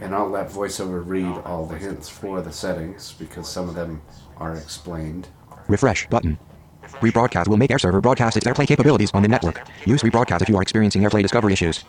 And 0.00 0.14
I'll 0.14 0.28
let 0.28 0.48
VoiceOver 0.48 1.06
read 1.06 1.42
all 1.44 1.66
the 1.66 1.76
hints 1.76 2.08
for 2.08 2.40
the 2.40 2.52
settings 2.52 3.14
because 3.18 3.48
some 3.48 3.68
of 3.68 3.74
them 3.74 4.00
are 4.38 4.56
explained. 4.56 5.28
Refresh 5.68 6.06
button. 6.08 6.38
Rebroadcast 6.82 7.48
will 7.48 7.58
make 7.58 7.70
AirServer 7.70 8.02
broadcast 8.02 8.36
its 8.36 8.46
AirPlay 8.46 8.66
capabilities 8.66 9.10
on 9.12 9.22
the 9.22 9.28
network. 9.28 9.66
Use 9.86 10.02
rebroadcast 10.02 10.42
if 10.42 10.48
you 10.48 10.56
are 10.56 10.62
experiencing 10.62 11.02
AirPlay 11.02 11.22
discovery 11.22 11.52
issues. 11.52 11.84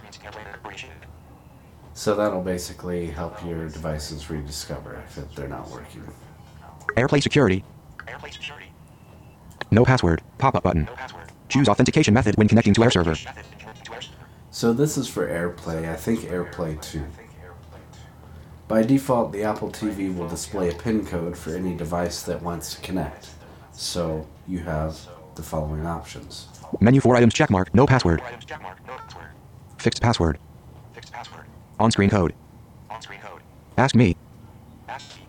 So 1.94 2.16
that'll 2.16 2.42
basically 2.42 3.08
help 3.08 3.44
your 3.46 3.70
devices 3.70 4.30
rediscover 4.30 5.04
if 5.08 5.36
they're 5.36 5.48
not 5.48 5.70
working. 5.70 6.04
AirPlay 6.96 7.22
security. 7.22 7.64
No 9.72 9.86
password. 9.86 10.22
Pop-up 10.38 10.64
button. 10.64 10.86
password 10.96 11.32
Choose 11.52 11.68
authentication 11.68 12.14
method 12.14 12.38
when 12.38 12.48
connecting 12.48 12.74
to 12.74 12.84
Air 12.84 12.92
Server. 12.92 13.16
So 14.52 14.72
this 14.72 14.98
is 14.98 15.08
for 15.08 15.28
AirPlay, 15.28 15.90
I 15.90 15.96
think 15.96 16.22
AirPlay 16.22 16.82
2. 16.82 17.04
By 18.70 18.84
default, 18.84 19.34
the 19.34 19.44
Apple 19.44 19.70
TV 19.70 20.16
will 20.16 20.30
display 20.30 20.70
a 20.70 20.74
PIN 20.74 21.06
code 21.06 21.38
for 21.38 21.54
any 21.54 21.76
device 21.76 22.24
that 22.24 22.42
wants 22.42 22.76
to 22.76 22.82
connect. 22.82 23.32
So 23.74 24.26
you 24.48 24.60
have 24.60 24.98
the 25.36 25.44
following 25.44 25.86
options. 25.86 26.48
Menu 26.80 27.02
4 27.02 27.18
items 27.18 27.34
checkmark. 27.34 27.68
No 27.74 27.86
password. 27.86 28.22
Fixed 29.78 30.02
password. 30.02 30.38
fixed 30.94 31.12
password 31.12 31.46
On-screen 31.80 32.10
code. 32.10 32.34
Ask 32.90 33.10
me. 33.10 34.16
Ask 34.88 35.16
Me 35.18 35.21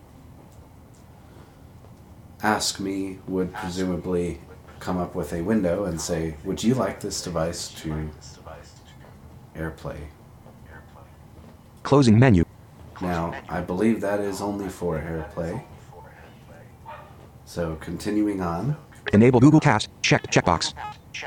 would 3.27 3.53
presumably 3.53 4.39
come 4.79 4.97
up 4.97 5.15
with 5.15 5.31
a 5.31 5.41
window 5.41 5.85
and 5.85 5.99
say, 5.99 6.35
Would 6.43 6.61
you 6.61 6.73
like 6.73 6.99
this 6.99 7.21
device 7.21 7.69
to 7.81 8.09
AirPlay? 9.55 9.97
Closing 11.83 12.19
menu. 12.19 12.43
Now, 13.01 13.33
I 13.49 13.61
believe 13.61 14.01
that 14.01 14.19
is 14.19 14.41
only 14.41 14.67
for 14.69 14.99
AirPlay. 14.99 15.63
So, 17.45 17.77
continuing 17.79 18.41
on. 18.41 18.75
Enable 19.13 19.39
Google 19.39 19.59
Cast. 19.59 19.89
Checked 20.01 20.29
checkbox. 20.29 20.73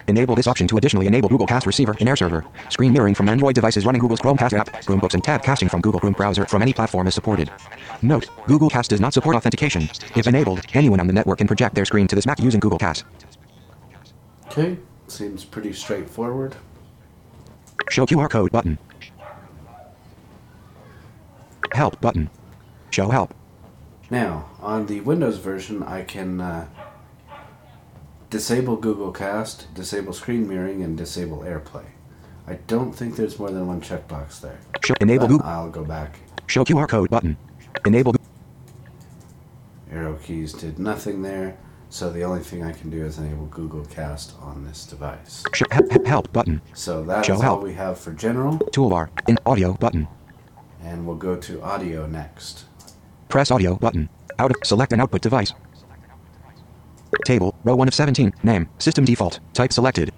Enable 0.08 0.34
this 0.34 0.46
option 0.46 0.66
to 0.68 0.76
additionally 0.76 1.06
enable 1.06 1.28
Google 1.28 1.46
Cast 1.46 1.66
Receiver 1.66 1.94
in 1.98 2.08
Air 2.08 2.16
Server. 2.16 2.44
Screen 2.68 2.92
mirroring 2.92 3.14
from 3.14 3.28
Android 3.28 3.54
devices 3.54 3.84
running 3.84 4.00
Google's 4.00 4.20
Chromecast 4.20 4.52
app, 4.52 4.68
Chromebooks, 4.84 5.14
and 5.14 5.22
tab 5.22 5.42
casting 5.42 5.68
from 5.68 5.80
Google 5.80 6.00
Chrome 6.00 6.12
browser 6.12 6.46
from 6.46 6.62
any 6.62 6.72
platform 6.72 7.06
is 7.06 7.14
supported. 7.14 7.50
Note: 8.02 8.28
Google 8.46 8.70
Cast 8.70 8.90
does 8.90 9.00
not 9.00 9.14
support 9.14 9.36
authentication. 9.36 9.88
If 10.14 10.26
enabled, 10.26 10.62
anyone 10.74 11.00
on 11.00 11.06
the 11.06 11.12
network 11.12 11.38
can 11.38 11.46
project 11.46 11.74
their 11.74 11.84
screen 11.84 12.06
to 12.08 12.14
this 12.14 12.26
Mac 12.26 12.40
using 12.40 12.60
Google 12.60 12.78
Cast. 12.78 13.04
Okay, 14.46 14.78
seems 15.08 15.44
pretty 15.44 15.72
straightforward. 15.72 16.56
Show 17.90 18.06
QR 18.06 18.30
code 18.30 18.52
button. 18.52 18.78
Help 21.72 22.00
button. 22.00 22.30
Show 22.90 23.08
help. 23.10 23.34
Now, 24.10 24.48
on 24.60 24.86
the 24.86 25.00
Windows 25.00 25.38
version, 25.38 25.82
I 25.82 26.02
can 26.02 26.40
uh, 26.40 26.66
disable 28.30 28.76
Google 28.76 29.12
Cast, 29.12 29.72
disable 29.74 30.12
screen 30.12 30.48
mirroring, 30.48 30.82
and 30.82 30.96
disable 30.96 31.38
AirPlay. 31.38 31.84
I 32.46 32.54
don't 32.66 32.92
think 32.92 33.16
there's 33.16 33.38
more 33.38 33.50
than 33.50 33.66
one 33.66 33.80
checkbox 33.80 34.40
there. 34.40 34.58
Show 34.84 34.94
enable 35.00 35.26
Google. 35.26 35.46
I'll 35.46 35.70
go 35.70 35.84
back. 35.84 36.18
Show 36.46 36.64
QR 36.64 36.88
code 36.88 37.10
button. 37.10 37.36
Enable. 37.84 38.14
Arrow 39.90 40.16
keys 40.16 40.52
did 40.52 40.78
nothing 40.78 41.22
there, 41.22 41.56
so 41.90 42.10
the 42.10 42.22
only 42.22 42.40
thing 42.42 42.62
I 42.62 42.72
can 42.72 42.90
do 42.90 43.04
is 43.04 43.18
enable 43.18 43.46
Google 43.46 43.84
Cast 43.86 44.34
on 44.40 44.64
this 44.64 44.84
device. 44.84 45.42
Show 45.52 45.66
help, 45.70 46.06
help, 46.06 46.32
button. 46.32 46.60
So 46.74 47.04
that's 47.04 47.26
Show 47.26 47.42
all 47.42 47.60
we 47.60 47.74
have 47.74 47.98
for 47.98 48.12
general, 48.12 48.58
Toolbar. 48.58 49.08
In 49.28 49.38
audio 49.46 49.72
button. 49.74 50.06
and 50.82 51.06
we'll 51.06 51.16
go 51.16 51.36
to 51.36 51.62
audio 51.62 52.06
next. 52.06 52.64
Press 53.28 53.50
audio 53.50 53.74
button. 53.76 54.08
Out 54.38 54.50
of 54.50 54.56
select 54.64 54.92
an 54.92 55.00
output 55.00 55.22
device. 55.22 55.52
Table, 57.24 57.54
row 57.64 57.74
1 57.76 57.88
of 57.88 57.94
17. 57.94 58.32
Name, 58.42 58.68
system 58.78 59.04
default. 59.04 59.40
Type 59.52 59.72
selected. 59.72 60.12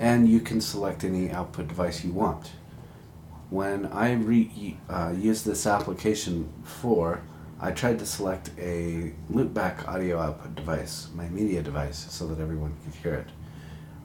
and 0.00 0.28
you 0.28 0.38
can 0.38 0.60
select 0.60 1.02
any 1.02 1.28
output 1.30 1.66
device 1.66 2.04
you 2.04 2.12
want. 2.12 2.52
When 3.50 3.86
I 3.86 4.12
re- 4.12 4.76
uh, 4.88 5.12
used 5.16 5.44
this 5.44 5.66
application 5.66 6.52
before, 6.62 7.22
I 7.60 7.72
tried 7.72 7.98
to 7.98 8.06
select 8.06 8.50
a 8.58 9.12
loopback 9.32 9.88
audio 9.88 10.20
output 10.20 10.54
device, 10.54 11.08
my 11.14 11.28
media 11.30 11.62
device, 11.62 12.06
so 12.10 12.28
that 12.28 12.40
everyone 12.40 12.76
could 12.84 12.94
hear 13.02 13.14
it. 13.14 13.28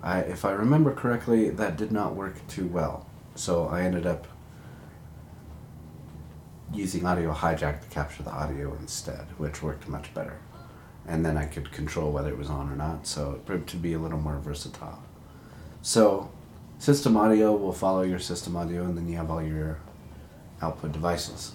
I, 0.01 0.19
if 0.21 0.45
I 0.45 0.51
remember 0.53 0.91
correctly, 0.93 1.49
that 1.51 1.77
did 1.77 1.91
not 1.91 2.15
work 2.15 2.35
too 2.47 2.65
well, 2.67 3.05
so 3.35 3.67
I 3.67 3.83
ended 3.83 4.07
up 4.07 4.27
using 6.73 7.05
Audio 7.05 7.31
Hijack 7.33 7.81
to 7.81 7.87
capture 7.89 8.23
the 8.23 8.31
audio 8.31 8.73
instead, 8.81 9.27
which 9.37 9.61
worked 9.61 9.87
much 9.87 10.11
better. 10.15 10.39
And 11.07 11.25
then 11.25 11.37
I 11.37 11.45
could 11.45 11.71
control 11.71 12.11
whether 12.11 12.29
it 12.29 12.37
was 12.37 12.49
on 12.49 12.71
or 12.71 12.75
not, 12.75 13.05
so 13.05 13.31
it 13.31 13.45
proved 13.45 13.67
to 13.69 13.77
be 13.77 13.93
a 13.93 13.99
little 13.99 14.19
more 14.19 14.37
versatile. 14.39 15.03
So, 15.81 16.31
system 16.79 17.17
audio 17.17 17.53
will 17.53 17.73
follow 17.73 18.03
your 18.03 18.19
system 18.19 18.55
audio, 18.55 18.83
and 18.85 18.97
then 18.97 19.09
you 19.09 19.17
have 19.17 19.29
all 19.29 19.41
your 19.41 19.79
output 20.61 20.93
devices. 20.93 21.53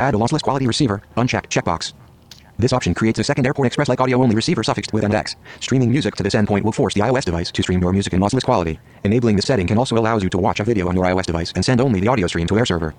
Add 0.00 0.14
a 0.14 0.18
lossless 0.18 0.42
quality 0.42 0.66
receiver. 0.66 1.02
Unchecked 1.16 1.50
checkbox. 1.50 1.92
This 2.58 2.72
option 2.72 2.94
creates 2.94 3.18
a 3.18 3.24
second 3.24 3.46
Airport 3.46 3.66
Express 3.66 3.88
like 3.88 4.00
audio 4.00 4.22
only 4.22 4.34
receiver 4.34 4.62
suffixed 4.62 4.92
with 4.92 5.04
NX. 5.04 5.36
Streaming 5.60 5.90
music 5.90 6.14
to 6.16 6.22
this 6.22 6.34
endpoint 6.34 6.62
will 6.62 6.72
force 6.72 6.94
the 6.94 7.00
iOS 7.00 7.24
device 7.24 7.50
to 7.52 7.62
stream 7.62 7.82
your 7.82 7.92
music 7.92 8.14
in 8.14 8.20
lossless 8.20 8.44
quality. 8.44 8.80
Enabling 9.04 9.36
this 9.36 9.46
setting 9.46 9.66
can 9.66 9.76
also 9.76 9.96
allow 9.98 10.16
you 10.16 10.30
to 10.30 10.38
watch 10.38 10.58
a 10.60 10.64
video 10.64 10.88
on 10.88 10.94
your 10.94 11.04
iOS 11.04 11.26
device 11.26 11.52
and 11.54 11.64
send 11.64 11.80
only 11.80 12.00
the 12.00 12.08
audio 12.08 12.26
stream 12.26 12.46
to 12.46 12.54
AirServer. 12.54 12.94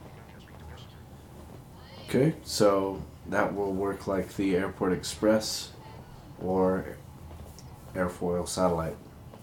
Okay, 2.08 2.36
so 2.44 3.02
that 3.30 3.56
will 3.56 3.74
work 3.74 4.08
like 4.08 4.36
the 4.36 4.56
Airport 4.56 4.94
Express 4.94 5.72
or 6.42 6.98
Airfoil 7.94 8.48
satellite, 8.48 8.96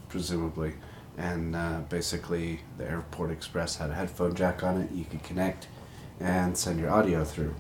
presumably. 0.09 0.75
And 1.16 1.55
uh, 1.55 1.81
basically, 1.88 2.61
the 2.79 2.88
Airport 2.88 3.31
Express 3.31 3.77
had 3.77 3.90
a 3.90 3.94
headphone 3.94 4.35
jack 4.35 4.62
on 4.62 4.81
it. 4.81 4.90
You 4.92 5.05
could 5.05 5.23
connect 5.23 5.68
and 6.20 6.57
send 6.57 6.81
your 6.81 6.90
audio 6.90 7.25
through. 7.25 7.55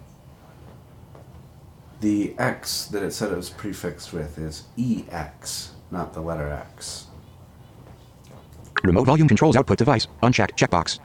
The 2.00 2.34
X 2.38 2.86
that 2.86 3.02
it 3.02 3.12
said 3.12 3.32
it 3.32 3.36
was 3.36 3.50
prefixed 3.50 4.12
with 4.12 4.38
is 4.38 4.64
EX, 4.78 5.72
not 5.90 6.12
the 6.12 6.20
letter 6.20 6.48
X. 6.48 7.06
Remote 8.82 9.04
volume 9.04 9.28
controls 9.28 9.56
output 9.56 9.78
device. 9.78 10.06
Unchecked 10.22 10.58
checkbox. 10.58 10.98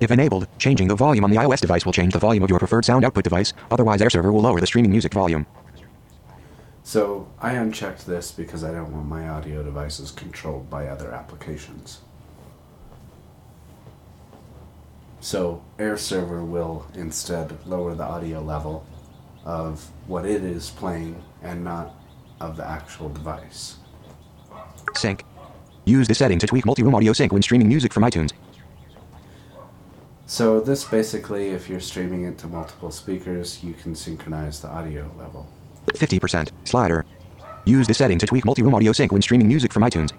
If 0.00 0.10
enabled, 0.10 0.48
changing 0.58 0.88
the 0.88 0.96
volume 0.96 1.24
on 1.24 1.30
the 1.30 1.36
iOS 1.36 1.60
device 1.60 1.84
will 1.84 1.92
change 1.92 2.12
the 2.12 2.18
volume 2.18 2.42
of 2.42 2.50
your 2.50 2.58
preferred 2.58 2.84
sound 2.84 3.04
output 3.04 3.24
device. 3.24 3.52
Otherwise, 3.70 4.00
AirServer 4.00 4.32
will 4.32 4.42
lower 4.42 4.60
the 4.60 4.66
streaming 4.66 4.90
music 4.90 5.12
volume. 5.12 5.46
So 6.82 7.28
I 7.40 7.54
unchecked 7.54 8.06
this 8.06 8.30
because 8.30 8.62
I 8.62 8.70
don't 8.70 8.92
want 8.92 9.06
my 9.06 9.28
audio 9.28 9.62
devices 9.62 10.10
controlled 10.10 10.68
by 10.68 10.88
other 10.88 11.12
applications. 11.12 12.00
So 15.20 15.64
AirServer 15.78 16.46
will 16.46 16.86
instead 16.94 17.56
lower 17.64 17.94
the 17.94 18.04
audio 18.04 18.42
level 18.42 18.84
of 19.46 19.90
what 20.06 20.26
it 20.26 20.44
is 20.44 20.68
playing 20.70 21.22
and 21.42 21.64
not 21.64 21.94
of 22.40 22.58
the 22.58 22.66
actual 22.66 23.08
device. 23.08 23.76
Sync. 24.94 25.24
Use 25.86 26.08
this 26.08 26.18
setting 26.18 26.38
to 26.38 26.46
tweak 26.46 26.66
multi-room 26.66 26.94
audio 26.94 27.14
sync 27.14 27.32
when 27.32 27.40
streaming 27.40 27.68
music 27.68 27.92
from 27.92 28.02
iTunes. 28.02 28.32
So 30.26 30.60
this 30.60 30.84
basically, 30.84 31.48
if 31.50 31.68
you're 31.68 31.80
streaming 31.80 32.24
it 32.24 32.38
to 32.38 32.46
multiple 32.46 32.90
speakers, 32.90 33.62
you 33.62 33.74
can 33.74 33.94
synchronize 33.94 34.60
the 34.60 34.68
audio 34.68 35.10
level. 35.18 35.46
50% 35.88 36.50
slider. 36.64 37.04
Use 37.66 37.86
this 37.86 37.98
setting 37.98 38.18
to 38.18 38.26
tweak 38.26 38.44
multi-room 38.44 38.74
audio 38.74 38.92
sync 38.92 39.12
when 39.12 39.22
streaming 39.22 39.48
music 39.48 39.72
from 39.72 39.82
iTunes. 39.82 40.12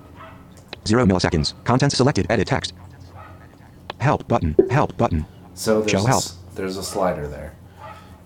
0 0.88 1.06
milliseconds. 1.06 1.54
Contents 1.63 1.98
selected. 1.98 2.28
Edit 2.30 2.48
text. 2.48 2.74
Help 4.00 4.28
button. 4.28 4.56
Help 4.70 4.96
button. 4.98 5.26
So 5.56 5.80
there's 5.82 5.91
Show 5.91 6.04
a, 6.06 6.08
help. 6.08 6.24
s- 6.24 6.38
there's 6.54 6.78
a 6.78 6.84
slider 6.84 7.28
there. 7.28 7.54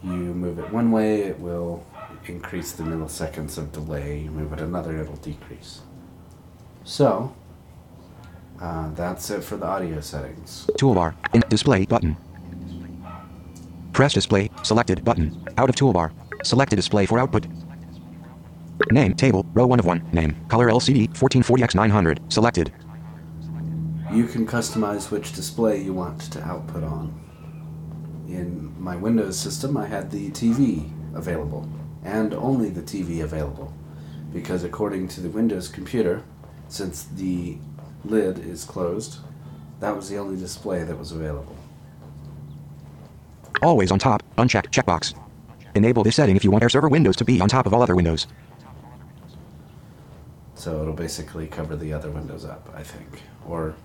You 0.04 0.10
move 0.12 0.60
it 0.60 0.72
one 0.72 0.92
way, 0.92 1.22
it 1.24 1.39
will 1.39 1.86
increase 2.26 2.72
the 2.74 2.84
milliseconds 2.84 3.58
of 3.58 3.72
delay. 3.72 4.20
You 4.20 4.32
move 4.32 4.52
it 4.54 4.60
another, 4.62 4.98
it'll 5.00 5.15
decrease. 5.18 5.82
So, 6.86 7.34
uh, 8.62 8.89
that's 8.93 9.30
it 9.30 9.43
for 9.43 9.58
the 9.58 9.65
audio 9.65 10.02
settings. 10.02 10.69
Toolbar. 10.78 11.15
In 11.34 11.43
display 11.50 11.86
button. 11.86 12.17
Press 13.93 14.13
display. 14.13 14.50
Selected 14.63 15.04
button. 15.04 15.45
Out 15.58 15.69
of 15.69 15.76
toolbar. 15.76 16.12
Select 16.43 16.74
a 16.74 16.76
display 16.76 17.06
for 17.06 17.19
output. 17.19 17.48
Name 18.91 19.13
table. 19.13 19.45
Row 19.54 19.67
1 19.67 19.80
of 19.80 19.86
1. 19.86 20.10
Name. 20.13 20.36
Color 20.48 20.67
LCD 20.67 21.10
1440x900. 21.13 22.32
Selected. 22.32 22.74
You 24.12 24.26
can 24.26 24.48
customize 24.48 25.12
which 25.12 25.34
display 25.34 25.82
you 25.82 25.93
want 25.93 26.19
to 26.32 26.41
output 26.43 26.84
on. 26.84 27.13
In 28.28 28.74
my 28.82 28.95
Windows 28.95 29.38
system, 29.38 29.78
I 29.78 29.86
had 29.86 30.10
the 30.10 30.32
TV 30.32 30.89
available, 31.15 31.69
and 32.04 32.34
only 32.34 32.69
the 32.69 32.82
TV 32.82 33.24
available, 33.24 33.74
because 34.34 34.63
according 34.63 35.08
to 35.10 35.22
the 35.22 35.30
Windows 35.30 35.67
computer, 35.67 36.24
since 36.67 37.04
the 37.04 37.58
lid 38.05 38.39
is 38.39 38.65
closed, 38.65 39.17
that 39.79 39.95
was 39.95 40.09
the 40.09 40.17
only 40.17 40.39
display 40.39 40.83
that 40.83 40.97
was 40.97 41.12
available. 41.12 41.55
Always 43.62 43.91
on 43.91 43.99
top. 43.99 44.23
Uncheck 44.38 44.71
checkbox. 44.71 45.13
Enable 45.75 46.03
this 46.03 46.15
setting 46.15 46.35
if 46.35 46.43
you 46.43 46.51
want 46.51 46.63
Air 46.63 46.69
Server 46.69 46.89
Windows 46.89 47.15
to 47.17 47.25
be 47.25 47.41
on 47.41 47.49
top 47.49 47.65
of 47.65 47.73
all 47.73 47.81
other 47.81 47.95
windows. 47.95 48.27
So 50.55 50.81
it'll 50.81 50.93
basically 50.93 51.47
cover 51.47 51.75
the 51.75 51.93
other 51.93 52.09
windows 52.09 52.43
up, 52.43 52.69
I 52.75 52.83
think. 52.83 53.21
Or 53.47 53.75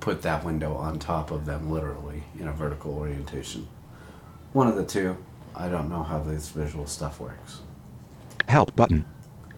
put 0.00 0.22
that 0.22 0.44
window 0.44 0.74
on 0.74 0.98
top 0.98 1.30
of 1.30 1.44
them 1.44 1.70
literally 1.70 2.22
in 2.38 2.48
a 2.48 2.52
vertical 2.52 2.96
orientation. 2.96 3.68
One 4.52 4.66
of 4.66 4.76
the 4.76 4.84
two. 4.84 5.16
I 5.54 5.68
don't 5.68 5.90
know 5.90 6.02
how 6.02 6.20
this 6.20 6.48
visual 6.48 6.86
stuff 6.86 7.20
works. 7.20 7.60
Help 8.48 8.74
button. 8.76 9.04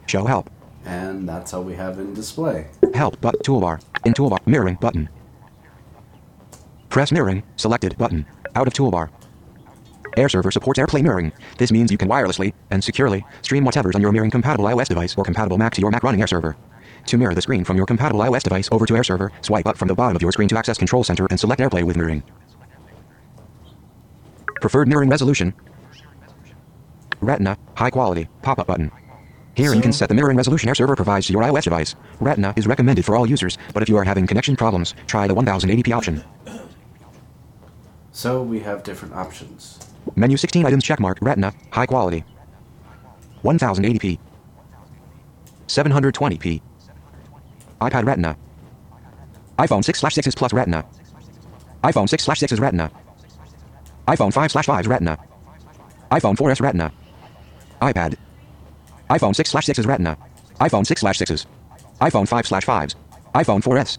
Show 0.07 0.25
help. 0.25 0.51
And 0.85 1.29
that's 1.29 1.55
all 1.55 1.63
we 1.63 1.75
have 1.75 1.99
in 1.99 2.15
display. 2.15 2.67
Help 2.95 3.21
but 3.21 3.43
toolbar. 3.45 3.83
In 4.05 4.15
toolbar. 4.15 4.45
Mirroring 4.47 4.77
button. 4.81 5.09
Press 6.89 7.13
mirroring. 7.13 7.43
Selected 7.57 7.97
button. 7.97 8.27
Out 8.55 8.67
of 8.67 8.75
toolbar. 8.75 9.11
Air 10.17 10.29
server 10.29 10.51
supports 10.51 10.79
AirPlay 10.79 11.03
mirroring. 11.03 11.33
This 11.57 11.73
means 11.73 11.91
you 11.91 11.99
can 11.99 12.09
wirelessly 12.09 12.53
and 12.71 12.83
securely 12.83 13.25
stream 13.41 13.65
whatever's 13.65 13.95
on 13.95 14.03
your 14.03 14.13
mirroring 14.13 14.31
compatible 14.31 14.65
iOS 14.67 14.89
device 14.89 15.15
or 15.17 15.25
compatible 15.25 15.57
Mac 15.57 15.73
to 15.75 15.81
your 15.81 15.91
Mac 15.91 16.03
running 16.03 16.21
Air 16.21 16.27
server. 16.27 16.57
To 17.07 17.17
mirror 17.17 17.35
the 17.35 17.43
screen 17.43 17.65
from 17.65 17.77
your 17.77 17.87
compatible 17.87 18.21
iOS 18.21 18.43
device 18.43 18.69
over 18.71 18.87
to 18.87 18.97
Air 18.97 19.05
server, 19.05 19.33
swipe 19.41 19.67
up 19.67 19.77
from 19.77 19.89
the 19.89 19.95
bottom 19.95 20.17
of 20.17 20.23
your 20.23 20.33
screen 20.33 20.49
to 20.49 20.59
access 20.59 20.77
Control 20.77 21.03
Center 21.03 21.27
and 21.31 21.41
select 21.41 21.61
AirPlay 21.61 21.83
with 21.83 21.97
mirroring. 21.97 22.23
Preferred 24.61 24.87
mirroring 24.87 25.09
resolution. 25.09 25.55
Retina, 27.21 27.57
high 27.75 27.91
quality, 27.91 28.29
pop-up 28.43 28.67
button. 28.67 28.91
Here 29.55 29.75
you 29.75 29.83
can 29.83 29.93
set 29.93 30.09
the 30.09 30.15
mirroring 30.15 30.37
resolution 30.37 30.69
Air 30.69 30.75
server 30.75 30.97
provides 30.97 31.27
to 31.27 31.33
your 31.35 31.43
iOS 31.43 31.65
device. 31.65 31.95
Retina 32.21 32.55
is 32.57 32.67
recommended 32.67 33.05
for 33.05 33.17
all 33.17 33.27
users, 33.27 33.59
but 33.75 33.83
if 33.83 33.89
you 33.89 33.97
are 33.99 34.05
having 34.05 34.27
connection 34.27 34.57
problems, 34.57 34.95
try 35.07 35.27
the 35.27 35.35
1080p 35.35 35.95
option. 35.95 36.25
So 38.13 38.43
we 38.43 38.61
have 38.61 38.83
different 38.83 39.15
options. 39.15 39.79
Menu 40.17 40.37
16 40.37 40.65
items 40.65 40.85
checkmark 40.85 41.19
Retina, 41.21 41.53
high 41.71 41.87
quality. 41.87 42.25
1080p. 43.45 44.19
720p. 45.67 46.63
iPad 47.81 48.07
Retina. 48.07 48.37
iPhone 49.59 49.85
6 49.85 49.99
slash 49.99 50.15
6s 50.15 50.37
plus 50.37 50.53
Retina. 50.53 50.85
iPhone 51.85 52.09
6 52.09 52.25
slash 52.25 52.41
6s 52.41 52.61
Retina. 52.61 52.91
iPhone 54.09 54.33
5 54.33 54.51
slash 54.51 54.67
5s 54.67 54.89
Retina. 54.89 55.19
iPhone 56.11 56.37
4s 56.37 56.61
Retina. 56.61 56.93
iPad. 57.83 58.17
iPhone 59.13 59.35
6 59.37 59.51
slash 59.51 59.67
6s 59.67 59.87
Retina. 59.87 60.17
iPhone 60.61 60.87
6 60.87 61.01
slash 61.03 61.19
6s. 61.19 61.47
iPhone 62.01 62.27
5 62.27 62.47
slash 62.47 62.65
5s. 62.65 62.95
iPhone 63.35 63.63
4s. 63.63 63.99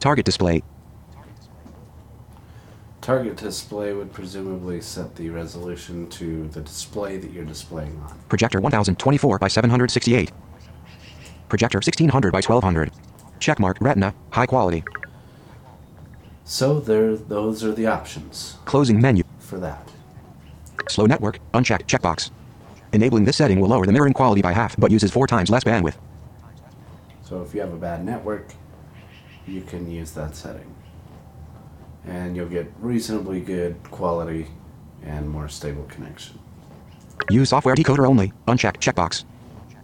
Target 0.00 0.24
display. 0.24 0.62
Target 3.02 3.36
display 3.36 3.92
would 3.92 4.12
presumably 4.12 4.80
set 4.80 5.14
the 5.14 5.28
resolution 5.30 6.08
to 6.08 6.48
the 6.48 6.60
display 6.62 7.18
that 7.18 7.30
you're 7.32 7.44
displaying 7.44 8.00
on. 8.08 8.18
Projector 8.30 8.60
1024 8.60 9.38
by 9.38 9.46
768. 9.48 10.32
Projector 11.50 11.76
1600 11.76 12.32
by 12.32 12.40
1200. 12.40 12.90
Checkmark 13.38 13.76
Retina, 13.80 14.14
high 14.30 14.46
quality. 14.46 14.82
So 16.44 16.80
there 16.80 17.14
those 17.16 17.62
are 17.62 17.72
the 17.72 17.86
options 17.86 18.56
Closing 18.64 19.00
menu. 19.00 19.22
for 19.38 19.58
that. 19.58 19.86
Slow 20.88 21.06
network, 21.06 21.38
unchecked 21.54 21.86
checkbox. 21.88 22.30
Enabling 22.96 23.26
this 23.26 23.36
setting 23.36 23.60
will 23.60 23.68
lower 23.68 23.84
the 23.84 23.92
mirroring 23.92 24.14
quality 24.14 24.40
by 24.40 24.52
half 24.52 24.74
but 24.78 24.90
uses 24.90 25.10
four 25.10 25.26
times 25.26 25.50
less 25.50 25.64
bandwidth. 25.64 25.96
So 27.22 27.42
if 27.42 27.54
you 27.54 27.60
have 27.60 27.74
a 27.74 27.76
bad 27.76 28.02
network, 28.02 28.54
you 29.46 29.60
can 29.60 29.90
use 29.90 30.12
that 30.12 30.34
setting. 30.34 30.74
And 32.06 32.34
you'll 32.34 32.48
get 32.48 32.72
reasonably 32.80 33.40
good 33.40 33.76
quality 33.90 34.46
and 35.02 35.28
more 35.28 35.46
stable 35.46 35.84
connection. 35.90 36.38
Use 37.28 37.50
software 37.50 37.74
decoder 37.74 38.08
only, 38.08 38.32
unchecked 38.48 38.80
checkbox. 38.80 39.24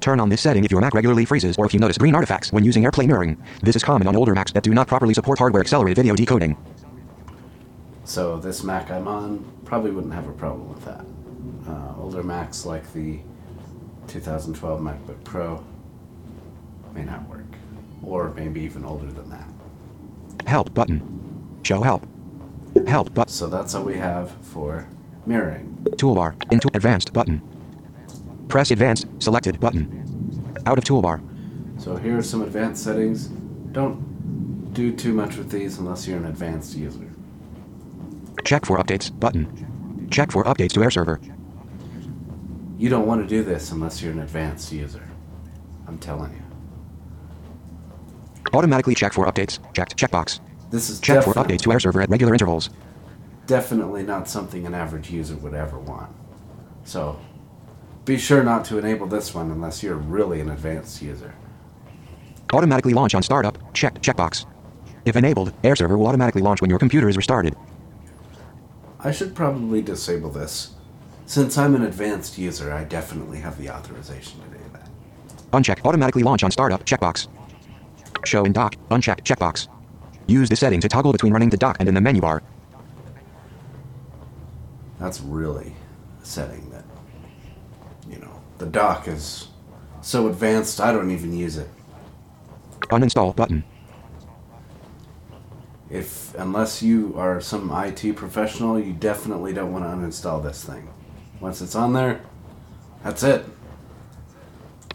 Turn 0.01 0.19
on 0.19 0.31
this 0.31 0.41
setting 0.41 0.65
if 0.65 0.71
your 0.71 0.81
Mac 0.81 0.95
regularly 0.95 1.27
freezes 1.27 1.59
or 1.59 1.67
if 1.67 1.75
you 1.75 1.81
notice 1.81 1.99
green 1.99 2.15
artifacts 2.15 2.51
when 2.51 2.65
using 2.65 2.83
AirPlay 2.83 3.07
mirroring. 3.07 3.37
This 3.63 3.77
is 3.77 3.85
common 3.85 4.09
on 4.09 4.17
older 4.17 4.35
Macs 4.35 4.53
that 4.53 4.63
do 4.63 4.73
not 4.73 4.89
properly 4.89 5.13
support 5.13 5.39
hardware 5.39 5.61
accelerated 5.61 5.97
video 5.97 6.15
decoding. 6.15 6.57
So 8.05 8.39
this 8.39 8.65
Mac 8.65 8.91
I'm 8.91 9.07
on 9.07 9.45
probably 9.67 9.91
wouldn't 9.91 10.15
have 10.15 10.29
a 10.29 10.33
problem 10.33 10.71
with 10.71 10.83
that. 10.87 11.05
Uh, 11.67 11.95
older 11.99 12.23
Macs 12.23 12.67
like 12.67 12.93
the 12.93 13.21
2012 14.09 14.81
MacBook 14.81 15.23
Pro 15.25 15.65
may 16.95 17.05
not 17.05 17.29
work, 17.29 17.45
or 18.03 18.31
maybe 18.35 18.61
even 18.61 18.85
older 18.85 19.11
than 19.11 19.31
that. 19.31 19.49
Help 20.47 20.75
button. 20.75 21.61
Show 21.63 21.83
help. 21.83 22.07
Help 22.87 23.15
button. 23.15 23.33
So 23.33 23.47
that's 23.47 23.75
all 23.75 23.85
we 23.85 23.97
have 23.97 24.31
for 24.43 24.87
mirroring. 25.27 25.79
toolbar 25.97 26.35
into 26.53 26.69
advanced 26.75 27.13
button. 27.13 27.41
Press 28.49 28.71
advanced 28.71 29.07
selected 29.19 29.61
button. 29.61 30.53
Out 30.67 30.79
of 30.79 30.85
toolbar. 30.85 31.23
So 31.81 31.97
here 31.97 32.19
are 32.19 32.23
some 32.23 32.43
advanced 32.43 32.85
settings. 32.85 33.29
Don't 33.73 34.73
do 34.75 34.95
too 34.95 35.13
much 35.13 35.37
with 35.37 35.51
these 35.51 35.79
unless 35.79 36.07
you're 36.07 36.19
an 36.19 36.27
advanced 36.27 36.77
user. 36.77 37.11
Check 38.45 38.67
for 38.67 38.79
updates 38.79 39.09
button. 39.19 40.09
Check 40.11 40.31
for 40.31 40.45
updates 40.45 40.73
to 40.73 40.83
Air 40.83 40.91
Server. 40.91 41.21
You 42.83 42.89
don't 42.89 43.07
want 43.07 43.23
to 43.23 43.29
do 43.29 43.45
this 43.45 43.71
unless 43.71 44.03
you're 44.03 44.11
an 44.11 44.19
advanced 44.19 44.73
user. 44.73 45.09
I'm 45.87 45.99
telling 45.99 46.33
you. 46.33 46.43
Automatically 48.53 48.97
check 48.97 49.13
for 49.13 49.25
updates. 49.25 49.61
Checked 49.73 49.97
checkbox. 49.97 50.41
This 50.73 50.91
is 50.91 50.99
Check 50.99 51.23
for 51.23 51.33
updates 51.35 51.61
to 51.61 51.71
Air 51.71 51.79
Server 51.79 52.03
at 52.03 52.11
regular 52.11 52.33
intervals. 52.35 52.71
definitely 53.47 54.03
not 54.03 54.29
something 54.29 54.67
an 54.67 54.75
average 54.75 55.13
user 55.13 55.37
would 55.37 55.55
ever 55.55 55.79
want. 55.79 56.11
So 56.83 57.21
be 58.05 58.19
sure 58.19 58.43
not 58.43 58.65
to 58.65 58.79
enable 58.79 59.07
this 59.07 59.33
one 59.33 59.53
unless 59.53 59.81
you're 59.85 59.95
really 59.95 60.41
an 60.41 60.51
advanced 60.51 61.01
user. 61.01 61.37
Automatically 62.53 62.95
launch 62.95 63.15
on 63.15 63.23
startup. 63.23 63.59
Checked 63.73 64.03
checkbox. 64.03 64.45
If 65.05 65.15
enabled, 65.15 65.53
Air 65.63 65.77
Server 65.77 65.97
will 65.97 66.09
automatically 66.09 66.43
launch 66.43 66.61
when 66.61 66.69
your 66.69 66.81
computer 66.81 67.09
is 67.09 67.17
restarted. 67.17 67.55
I 68.99 69.13
should 69.13 69.37
probably 69.37 69.83
disable 69.83 70.31
this. 70.31 70.75
Since 71.33 71.57
I'm 71.57 71.75
an 71.75 71.85
advanced 71.85 72.37
user, 72.37 72.75
I 72.75 72.85
definitely 72.85 73.39
have 73.39 73.57
the 73.57 73.71
authorization 73.71 74.39
to 74.43 74.49
do 74.49 74.65
that. 74.75 74.87
Uncheck 75.53 75.83
automatically 75.83 76.23
launch 76.23 76.43
on 76.43 76.51
startup 76.51 76.85
checkbox. 76.85 77.27
Show 78.27 78.45
in 78.45 78.53
dock. 78.53 78.77
Unchecked 78.91 79.25
checkbox. 79.25 79.69
Use 80.27 80.51
this 80.51 80.61
setting 80.61 80.79
to 80.83 80.91
toggle 80.91 81.11
between 81.11 81.33
running 81.33 81.49
the 81.49 81.57
dock 81.57 81.79
and 81.81 81.89
in 81.89 81.95
the 81.95 82.03
menu 82.03 82.21
bar. 82.21 82.43
That's 85.01 85.23
really 85.23 85.73
a 86.23 86.27
setting 86.27 86.69
that, 86.69 86.85
you 88.07 88.19
know, 88.19 88.43
the 88.59 88.67
dock 88.67 89.09
is 89.09 89.49
so 90.03 90.29
advanced 90.29 90.83
I 90.83 90.93
don't 90.93 91.11
even 91.11 91.35
use 91.35 91.57
it. 91.57 91.71
Uninstall 92.91 93.35
button. 93.35 93.65
If 95.89 96.35
unless 96.35 96.83
you 96.83 97.15
are 97.17 97.41
some 97.41 97.71
IT 97.71 98.17
professional, 98.17 98.79
you 98.79 98.93
definitely 98.93 99.55
don't 99.55 99.73
want 99.73 99.87
to 99.87 99.89
uninstall 99.89 100.43
this 100.43 100.63
thing. 100.63 100.91
Once 101.43 101.61
it's 101.61 101.75
on 101.75 101.93
there, 101.93 102.21
that's 103.03 103.25
it. 103.25 103.45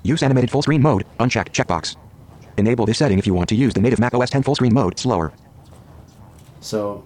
Use 0.02 0.24
animated 0.24 0.50
full 0.50 0.62
screen 0.62 0.82
mode. 0.82 1.04
Unchecked 1.20 1.54
checkbox. 1.54 1.98
Enable 2.58 2.86
this 2.86 2.98
setting 2.98 3.20
if 3.20 3.28
you 3.28 3.34
want 3.34 3.50
to 3.50 3.56
use 3.56 3.74
the 3.74 3.82
native 3.82 4.00
Mac 4.00 4.14
OS 4.14 4.30
10 4.30 4.44
full 4.44 4.56
screen 4.56 4.74
mode 4.74 4.98
slower. 4.98 5.34
So, 6.62 7.04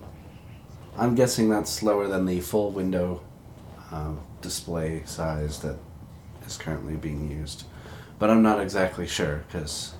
I'm 0.95 1.15
guessing 1.15 1.49
that's 1.49 1.71
slower 1.71 2.07
than 2.07 2.27
the 2.27 2.39
full 2.39 2.69
window 2.69 3.23
uh, 3.91 4.13
display 4.41 5.01
size 5.05 5.59
that 5.61 5.77
is 6.45 6.55
currently 6.55 6.95
being 6.95 7.31
used. 7.31 7.63
But 8.19 8.29
I'm 8.29 8.43
not 8.43 8.61
exactly 8.61 9.07
sure 9.07 9.43
because 9.47 9.95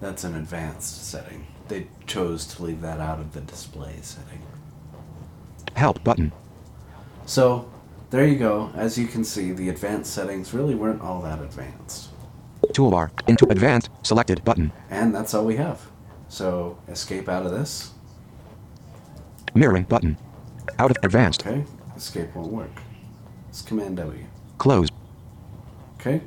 that's 0.00 0.24
an 0.24 0.34
advanced 0.34 1.06
setting. 1.10 1.46
They 1.68 1.88
chose 2.06 2.46
to 2.46 2.62
leave 2.62 2.80
that 2.80 2.98
out 2.98 3.20
of 3.20 3.34
the 3.34 3.42
display 3.42 3.96
setting. 4.00 4.40
Help 5.76 6.02
button. 6.02 6.32
So, 7.28 7.70
there 8.08 8.26
you 8.26 8.38
go. 8.38 8.70
As 8.74 8.96
you 8.96 9.06
can 9.06 9.22
see, 9.22 9.52
the 9.52 9.68
advanced 9.68 10.14
settings 10.14 10.54
really 10.54 10.74
weren't 10.74 11.02
all 11.02 11.20
that 11.20 11.42
advanced. 11.42 12.08
Toolbar. 12.68 13.10
Into 13.28 13.46
advanced. 13.50 13.90
Selected 14.02 14.42
button. 14.46 14.72
And 14.88 15.14
that's 15.14 15.34
all 15.34 15.44
we 15.44 15.56
have. 15.56 15.90
So, 16.28 16.78
escape 16.88 17.28
out 17.28 17.44
of 17.44 17.52
this. 17.52 17.92
Mirroring 19.54 19.84
button. 19.84 20.16
Out 20.78 20.90
of 20.90 20.96
advanced. 21.02 21.46
Okay, 21.46 21.66
escape 21.94 22.34
won't 22.34 22.50
work. 22.50 22.80
It's 23.50 23.60
Command 23.60 23.98
W. 23.98 24.24
Close. 24.56 24.88
Okay, 26.00 26.22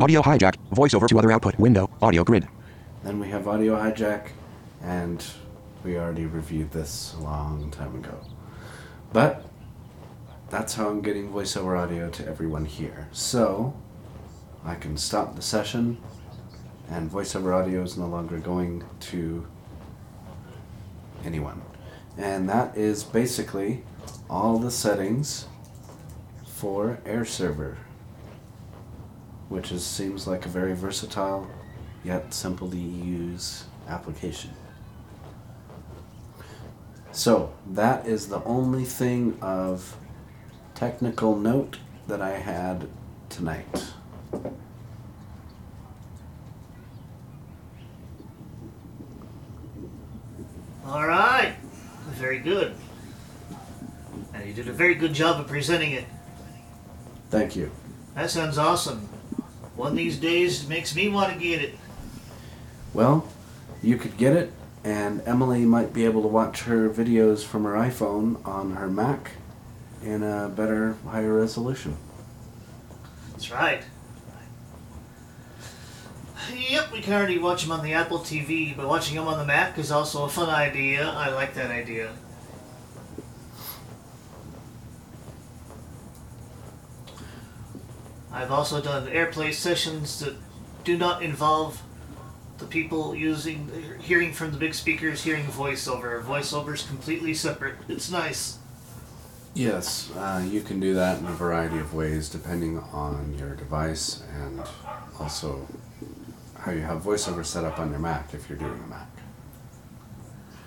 Audio 0.00 0.22
hijack. 0.22 0.54
Voiceover 0.70 1.08
to 1.08 1.18
other 1.18 1.32
output 1.32 1.58
window. 1.58 1.90
Audio 2.00 2.22
grid. 2.22 2.46
then 3.02 3.18
we 3.18 3.28
have 3.28 3.48
audio 3.48 3.74
hijack, 3.74 4.28
and 4.82 5.24
we 5.82 5.98
already 5.98 6.26
reviewed 6.26 6.70
this 6.70 7.14
a 7.18 7.22
long 7.22 7.72
time 7.72 7.96
ago. 7.96 8.20
But 9.12 9.44
that's 10.50 10.74
how 10.74 10.88
I'm 10.88 11.02
getting 11.02 11.30
voiceover 11.30 11.78
audio 11.78 12.08
to 12.10 12.26
everyone 12.26 12.64
here. 12.64 13.08
So 13.12 13.74
I 14.64 14.74
can 14.74 14.96
stop 14.96 15.36
the 15.36 15.42
session, 15.42 15.98
and 16.90 17.10
voiceover 17.10 17.54
audio 17.54 17.82
is 17.82 17.96
no 17.98 18.06
longer 18.06 18.38
going 18.38 18.84
to 19.00 19.46
anyone. 21.24 21.60
And 22.16 22.48
that 22.48 22.76
is 22.76 23.04
basically 23.04 23.84
all 24.30 24.58
the 24.58 24.70
settings 24.70 25.46
for 26.46 26.98
Air 27.04 27.24
Server, 27.24 27.76
which 29.48 29.70
is, 29.70 29.84
seems 29.84 30.26
like 30.26 30.46
a 30.46 30.48
very 30.48 30.74
versatile 30.74 31.48
yet 32.04 32.32
simple 32.32 32.70
to 32.70 32.76
use 32.76 33.64
application. 33.86 34.50
So, 37.12 37.52
that 37.72 38.06
is 38.06 38.28
the 38.28 38.42
only 38.44 38.84
thing 38.84 39.36
of 39.40 39.96
technical 40.78 41.34
note 41.34 41.76
that 42.06 42.22
I 42.22 42.38
had 42.38 42.86
tonight. 43.28 43.66
All 50.86 51.04
right. 51.04 51.56
Very 52.10 52.38
good. 52.38 52.76
And 54.32 54.46
you 54.46 54.54
did 54.54 54.68
a 54.68 54.72
very 54.72 54.94
good 54.94 55.12
job 55.14 55.40
of 55.40 55.48
presenting 55.48 55.90
it. 55.90 56.04
Thank 57.28 57.56
you. 57.56 57.72
That 58.14 58.30
sounds 58.30 58.56
awesome. 58.56 59.00
One 59.74 59.90
of 59.90 59.96
these 59.96 60.16
days 60.16 60.68
makes 60.68 60.94
me 60.94 61.08
want 61.08 61.32
to 61.32 61.38
get 61.40 61.60
it. 61.60 61.74
Well, 62.94 63.26
you 63.82 63.96
could 63.96 64.16
get 64.16 64.36
it, 64.36 64.52
and 64.84 65.22
Emily 65.26 65.64
might 65.64 65.92
be 65.92 66.04
able 66.04 66.22
to 66.22 66.28
watch 66.28 66.62
her 66.62 66.88
videos 66.88 67.44
from 67.44 67.64
her 67.64 67.72
iPhone 67.72 68.46
on 68.46 68.76
her 68.76 68.86
Mac 68.86 69.32
in 70.02 70.22
a 70.22 70.48
better, 70.48 70.96
higher 71.06 71.32
resolution. 71.32 71.96
That's 73.32 73.50
right. 73.50 73.82
Yep, 76.56 76.92
we 76.92 77.00
can 77.00 77.12
already 77.12 77.38
watch 77.38 77.62
them 77.62 77.72
on 77.72 77.84
the 77.84 77.92
Apple 77.92 78.20
TV, 78.20 78.76
but 78.76 78.88
watching 78.88 79.16
them 79.16 79.26
on 79.26 79.38
the 79.38 79.44
Mac 79.44 79.78
is 79.78 79.90
also 79.90 80.24
a 80.24 80.28
fun 80.28 80.48
idea. 80.48 81.08
I 81.08 81.28
like 81.30 81.54
that 81.54 81.70
idea. 81.70 82.14
I've 88.32 88.50
also 88.50 88.80
done 88.80 89.08
AirPlay 89.08 89.52
sessions 89.52 90.20
that 90.20 90.36
do 90.84 90.96
not 90.96 91.22
involve 91.22 91.82
the 92.58 92.66
people 92.66 93.14
using 93.14 93.70
hearing 94.00 94.32
from 94.32 94.52
the 94.52 94.58
big 94.58 94.74
speakers 94.74 95.22
hearing 95.22 95.46
voiceover. 95.46 96.22
Voiceover 96.22 96.74
is 96.74 96.82
completely 96.82 97.34
separate. 97.34 97.76
It's 97.88 98.10
nice. 98.10 98.57
Yes, 99.54 100.10
uh, 100.16 100.46
you 100.48 100.60
can 100.60 100.78
do 100.78 100.94
that 100.94 101.18
in 101.18 101.26
a 101.26 101.32
variety 101.32 101.78
of 101.78 101.94
ways 101.94 102.28
depending 102.28 102.78
on 102.78 103.36
your 103.38 103.54
device 103.56 104.22
and 104.34 104.62
also 105.18 105.66
how 106.58 106.70
you 106.72 106.80
have 106.80 107.02
VoiceOver 107.02 107.44
set 107.44 107.64
up 107.64 107.78
on 107.78 107.90
your 107.90 107.98
Mac 107.98 108.34
if 108.34 108.48
you're 108.48 108.58
doing 108.58 108.80
a 108.84 108.86
Mac. 108.86 109.08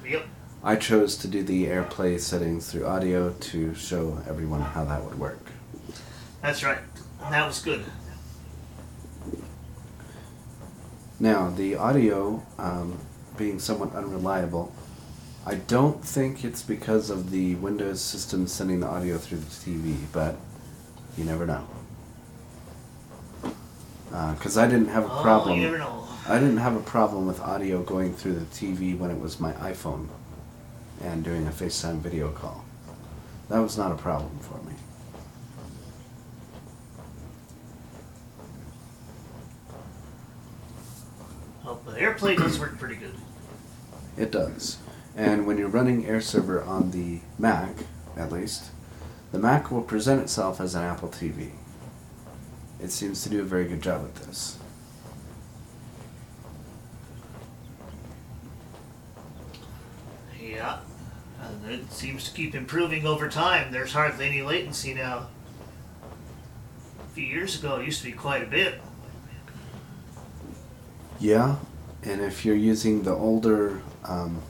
Yep. 0.05 0.25
I 0.63 0.75
chose 0.75 1.15
to 1.17 1.27
do 1.27 1.41
the 1.41 1.65
AirPlay 1.65 2.19
settings 2.19 2.71
through 2.71 2.85
audio 2.85 3.31
to 3.31 3.73
show 3.73 4.21
everyone 4.27 4.61
how 4.61 4.85
that 4.85 5.03
would 5.03 5.17
work. 5.17 5.39
That's 6.41 6.63
right. 6.63 6.79
That 7.29 7.47
was 7.47 7.61
good. 7.61 7.83
Now, 11.19 11.51
the 11.51 11.75
audio 11.75 12.43
um, 12.57 12.99
being 13.37 13.59
somewhat 13.59 13.93
unreliable, 13.93 14.73
I 15.45 15.55
don't 15.55 16.03
think 16.03 16.43
it's 16.45 16.61
because 16.61 17.09
of 17.09 17.31
the 17.31 17.55
Windows 17.55 17.99
system 18.01 18.45
sending 18.47 18.79
the 18.79 18.87
audio 18.87 19.17
through 19.17 19.39
the 19.39 19.45
TV, 19.45 19.95
but 20.11 20.35
you 21.17 21.23
never 21.23 21.45
know. 21.45 21.67
Uh, 24.13 24.33
because 24.35 24.57
I 24.57 24.67
didn't 24.67 24.89
have 24.89 25.03
a 25.05 25.11
Oh, 25.11 25.21
problem. 25.21 25.57
you 25.57 25.65
never 25.65 25.77
know. 25.79 26.07
I 26.27 26.37
didn't 26.37 26.57
have 26.57 26.75
a 26.75 26.81
problem 26.81 27.25
with 27.25 27.39
audio 27.39 27.81
going 27.81 28.13
through 28.13 28.33
the 28.35 28.45
TV 28.45 28.95
when 28.97 29.09
it 29.09 29.19
was 29.19 29.39
my 29.39 29.53
iPhone 29.53 30.07
and 31.01 31.23
doing 31.23 31.47
a 31.47 31.51
FaceTime 31.51 31.99
video 31.99 32.29
call. 32.31 32.63
That 33.49 33.59
was 33.59 33.77
not 33.77 33.91
a 33.91 33.95
problem 33.95 34.37
for 34.39 34.57
me. 34.67 34.75
Oh, 41.65 41.79
but 41.85 41.95
AirPlay 41.97 42.37
does 42.37 42.59
work 42.59 42.77
pretty 42.79 42.95
good. 42.95 43.13
It 44.17 44.31
does. 44.31 44.77
And 45.15 45.45
when 45.45 45.57
you're 45.57 45.67
running 45.67 46.05
Air 46.05 46.21
Server 46.21 46.63
on 46.63 46.91
the 46.91 47.19
Mac, 47.37 47.75
at 48.15 48.31
least, 48.31 48.71
the 49.31 49.39
Mac 49.39 49.71
will 49.71 49.81
present 49.81 50.21
itself 50.21 50.61
as 50.61 50.75
an 50.75 50.83
Apple 50.83 51.09
TV. 51.09 51.51
It 52.81 52.91
seems 52.91 53.23
to 53.23 53.29
do 53.29 53.41
a 53.41 53.43
very 53.43 53.65
good 53.65 53.81
job 53.81 54.03
at 54.05 54.15
this. 54.15 54.57
Yeah. 60.41 60.79
And 61.41 61.71
it 61.71 61.91
seems 61.91 62.29
to 62.29 62.35
keep 62.35 62.55
improving 62.55 63.05
over 63.05 63.29
time. 63.29 63.71
There's 63.71 63.93
hardly 63.93 64.27
any 64.27 64.41
latency 64.41 64.93
now. 64.93 65.27
A 66.99 67.13
few 67.13 67.25
years 67.25 67.59
ago, 67.59 67.77
it 67.77 67.85
used 67.85 67.99
to 67.99 68.05
be 68.05 68.13
quite 68.13 68.43
a 68.43 68.47
bit. 68.47 68.81
Yeah, 71.19 71.57
and 72.01 72.19
if 72.21 72.45
you're 72.45 72.55
using 72.55 73.03
the 73.03 73.13
older 73.13 73.81
um, 74.05 74.41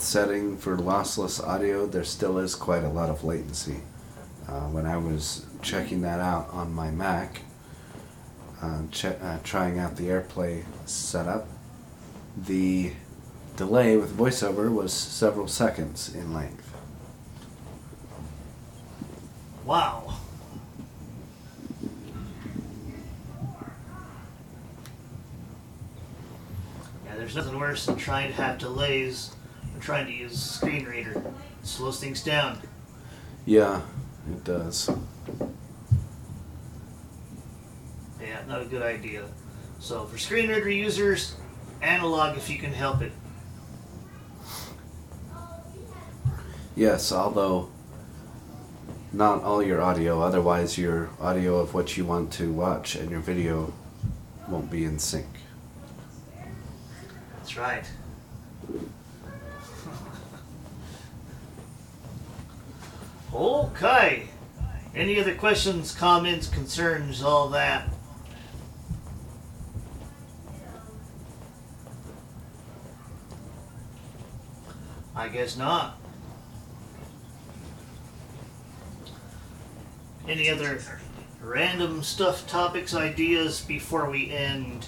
setting 0.00 0.56
for 0.56 0.76
lossless 0.76 1.44
audio, 1.44 1.86
there 1.86 2.04
still 2.04 2.38
is 2.38 2.54
quite 2.54 2.84
a 2.84 2.88
lot 2.88 3.10
of 3.10 3.24
latency. 3.24 3.80
Uh, 4.46 4.68
when 4.68 4.86
I 4.86 4.96
was 4.96 5.44
checking 5.60 6.02
that 6.02 6.20
out 6.20 6.48
on 6.50 6.72
my 6.72 6.90
Mac, 6.90 7.42
uh, 8.62 8.82
uh, 9.04 9.38
trying 9.44 9.78
out 9.78 9.96
the 9.96 10.04
AirPlay 10.04 10.64
setup, 10.86 11.46
the 12.36 12.92
delay 13.56 13.96
with 13.96 14.16
VoiceOver 14.16 14.72
was 14.72 14.92
several 14.92 15.48
seconds 15.48 16.14
in 16.14 16.32
length. 16.32 16.72
Wow. 19.64 20.14
Yeah, 27.04 27.16
there's 27.16 27.36
nothing 27.36 27.58
worse 27.58 27.84
than 27.84 27.96
trying 27.96 28.28
to 28.28 28.34
have 28.34 28.58
delays 28.58 29.32
when 29.78 29.84
trying 29.84 30.06
to 30.06 30.12
use 30.12 30.32
a 30.32 30.36
screen 30.36 30.84
reader. 30.86 31.12
It 31.12 31.66
slows 31.66 32.00
things 32.00 32.24
down. 32.24 32.60
Yeah, 33.46 33.80
it 34.28 34.42
does. 34.42 34.90
Yeah, 38.20 38.40
not 38.48 38.62
a 38.62 38.64
good 38.64 38.82
idea. 38.82 39.24
So 39.78 40.04
for 40.04 40.18
screen 40.18 40.48
reader 40.48 40.68
users, 40.68 41.36
analog 41.80 42.36
if 42.36 42.50
you 42.50 42.58
can 42.58 42.72
help 42.72 43.02
it. 43.02 43.12
Yes, 46.74 47.12
although 47.12 47.68
not 49.12 49.44
all 49.44 49.62
your 49.62 49.80
audio, 49.80 50.20
otherwise, 50.20 50.76
your 50.76 51.10
audio 51.20 51.58
of 51.58 51.72
what 51.72 51.96
you 51.96 52.04
want 52.04 52.32
to 52.32 52.52
watch 52.52 52.96
and 52.96 53.10
your 53.10 53.20
video 53.20 53.72
won't 54.48 54.70
be 54.70 54.84
in 54.84 54.98
sync. 54.98 55.26
That's 57.36 57.56
right. 57.56 57.84
Okay. 63.38 64.28
Any 64.94 65.20
other 65.20 65.34
questions, 65.34 65.94
comments, 65.94 66.48
concerns, 66.48 67.22
all 67.22 67.48
that? 67.50 67.88
I 75.14 75.28
guess 75.28 75.56
not. 75.56 75.98
Any 80.28 80.50
other 80.50 80.80
random 81.40 82.02
stuff, 82.02 82.46
topics, 82.46 82.94
ideas 82.94 83.60
before 83.60 84.10
we 84.10 84.30
end? 84.30 84.86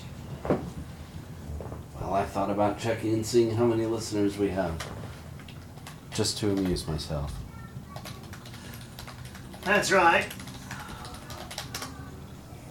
Well, 2.00 2.14
I 2.14 2.24
thought 2.24 2.50
about 2.50 2.78
checking 2.78 3.14
and 3.14 3.24
seeing 3.24 3.56
how 3.56 3.64
many 3.64 3.86
listeners 3.86 4.38
we 4.38 4.50
have. 4.50 4.86
Just 6.12 6.38
to 6.38 6.50
amuse 6.50 6.86
myself. 6.86 7.39
That's 9.70 9.92
right. 9.92 10.26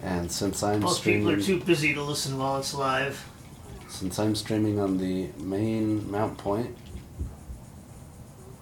And 0.02 0.30
since 0.30 0.62
I'm 0.62 0.80
Most 0.80 1.02
people 1.02 1.30
streaming, 1.30 1.40
are 1.40 1.42
too 1.42 1.64
busy 1.64 1.94
to 1.94 2.02
listen 2.02 2.36
while 2.36 2.58
it's 2.58 2.74
live. 2.74 3.26
since 3.88 4.18
I'm 4.18 4.34
streaming 4.34 4.78
on 4.78 4.98
the 4.98 5.30
main 5.38 6.10
mount 6.10 6.36
point, 6.36 6.76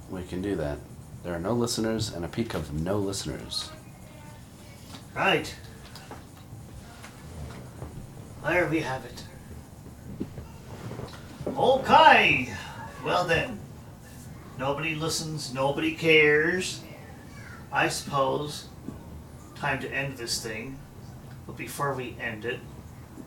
we 0.08 0.22
can 0.22 0.40
do 0.40 0.54
that. 0.54 0.78
There 1.24 1.34
are 1.34 1.40
no 1.40 1.52
listeners 1.52 2.14
and 2.14 2.24
a 2.24 2.28
peak 2.28 2.54
of 2.54 2.72
no 2.72 2.98
listeners. 2.98 3.72
Right. 5.16 5.52
There 8.46 8.68
we 8.68 8.78
have 8.78 9.04
it. 9.04 9.24
Okay. 11.56 12.54
Well 13.04 13.24
then. 13.24 13.58
Nobody 14.60 14.94
listens, 14.94 15.52
nobody 15.52 15.96
cares. 15.96 16.82
I 17.72 17.88
suppose. 17.88 18.68
Time 19.54 19.80
to 19.80 19.92
end 19.92 20.16
this 20.16 20.42
thing. 20.42 20.78
But 21.46 21.56
before 21.56 21.94
we 21.94 22.16
end 22.20 22.44
it, 22.44 22.60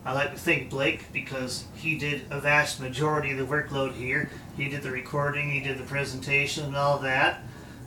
I'd 0.04 0.14
like 0.14 0.32
to 0.32 0.38
thank 0.38 0.70
Blake 0.70 1.12
because 1.12 1.64
he 1.74 1.96
did 1.96 2.22
a 2.30 2.40
vast 2.40 2.80
majority 2.80 3.30
of 3.30 3.38
the 3.38 3.44
workload 3.44 3.94
here. 3.94 4.30
He 4.56 4.68
did 4.68 4.82
the 4.82 4.90
recording, 4.90 5.50
he 5.50 5.60
did 5.60 5.78
the 5.78 5.84
presentation, 5.84 6.64
and 6.64 6.76
all 6.76 6.98
that. 7.00 7.42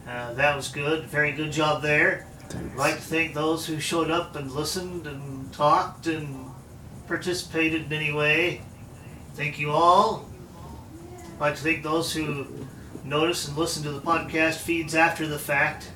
Uh, 0.08 0.34
that 0.34 0.56
was 0.56 0.70
good. 0.70 1.06
Very 1.06 1.32
good 1.32 1.52
job 1.52 1.82
there. 1.82 2.28
I'd 2.52 2.76
like 2.76 2.96
to 2.96 3.02
thank 3.02 3.34
those 3.34 3.66
who 3.66 3.80
showed 3.80 4.12
up 4.12 4.36
and 4.36 4.52
listened 4.52 5.08
and 5.08 5.52
talked 5.52 6.08
and 6.08 6.52
participated 7.08 7.86
in 7.86 7.94
any 7.94 8.14
way. 8.14 8.62
Thank 9.34 9.60
you 9.60 9.72
all. 9.72 10.30
I'd 11.36 11.40
like 11.40 11.56
to 11.56 11.62
thank 11.62 11.84
those 11.84 12.14
who 12.14 12.46
notice 13.04 13.48
and 13.48 13.58
listen 13.58 13.84
to 13.84 13.92
the 13.92 14.02
podcast 14.02 14.56
feeds 14.56 14.96
after 14.96 15.28
the 15.28 15.40
fact. 15.40 15.92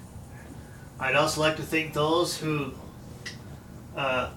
I'd 1.00 1.16
also 1.16 1.40
like 1.40 1.56
to 1.56 1.62
thank 1.62 1.94
those 1.94 2.38
who 2.38 2.74
uh, 3.96 4.32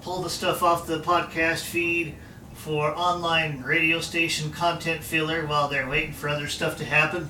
pull 0.00 0.22
the 0.22 0.30
stuff 0.30 0.62
off 0.62 0.86
the 0.86 1.00
podcast 1.00 1.60
feed 1.60 2.14
for 2.54 2.94
online 2.96 3.62
radio 3.62 4.00
station 4.00 4.50
content 4.50 5.04
filler 5.04 5.46
while 5.46 5.68
they're 5.68 5.88
waiting 5.88 6.12
for 6.12 6.28
other 6.28 6.48
stuff 6.48 6.78
to 6.78 6.84
happen. 6.84 7.28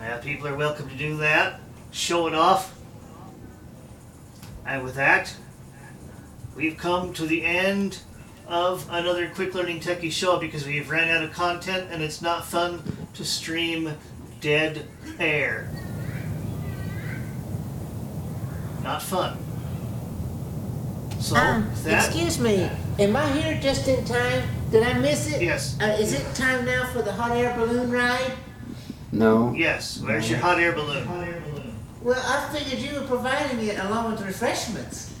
Uh, 0.00 0.18
people 0.18 0.46
are 0.46 0.56
welcome 0.56 0.88
to 0.88 0.96
do 0.96 1.16
that. 1.16 1.58
Show 1.90 2.26
it 2.26 2.34
off. 2.34 2.78
And 4.66 4.84
with 4.84 4.96
that, 4.96 5.34
we've 6.54 6.76
come 6.76 7.14
to 7.14 7.24
the 7.24 7.44
end 7.44 8.00
of 8.46 8.86
another 8.90 9.30
Quick 9.30 9.54
Learning 9.54 9.80
Techie 9.80 10.12
show 10.12 10.38
because 10.38 10.66
we've 10.66 10.90
ran 10.90 11.08
out 11.10 11.24
of 11.24 11.32
content 11.32 11.88
and 11.90 12.02
it's 12.02 12.20
not 12.20 12.44
fun 12.44 12.82
to 13.14 13.24
stream 13.24 13.94
dead 14.40 14.86
air. 15.18 15.70
Not 18.84 19.02
fun. 19.02 19.38
So, 21.18 21.34
with 21.36 21.84
that, 21.84 22.04
excuse 22.04 22.38
me, 22.38 22.70
am 22.98 23.16
I 23.16 23.32
here 23.32 23.58
just 23.58 23.88
in 23.88 24.04
time? 24.04 24.46
Did 24.70 24.82
I 24.82 24.92
miss 24.98 25.32
it? 25.32 25.40
Yes. 25.40 25.78
Uh, 25.80 25.96
is 25.98 26.12
it 26.12 26.34
time 26.34 26.66
now 26.66 26.86
for 26.92 27.00
the 27.00 27.12
hot 27.12 27.32
air 27.34 27.56
balloon 27.56 27.90
ride? 27.90 28.32
No, 29.10 29.54
yes, 29.54 30.00
where's 30.00 30.28
your 30.28 30.38
hot 30.38 30.60
air 30.60 30.72
balloon? 30.72 31.08
Well, 32.02 32.22
I 32.26 32.52
figured 32.54 32.78
you 32.78 33.00
were 33.00 33.06
providing 33.06 33.66
it 33.66 33.78
along 33.78 34.12
with 34.12 34.20
refreshments. 34.20 35.14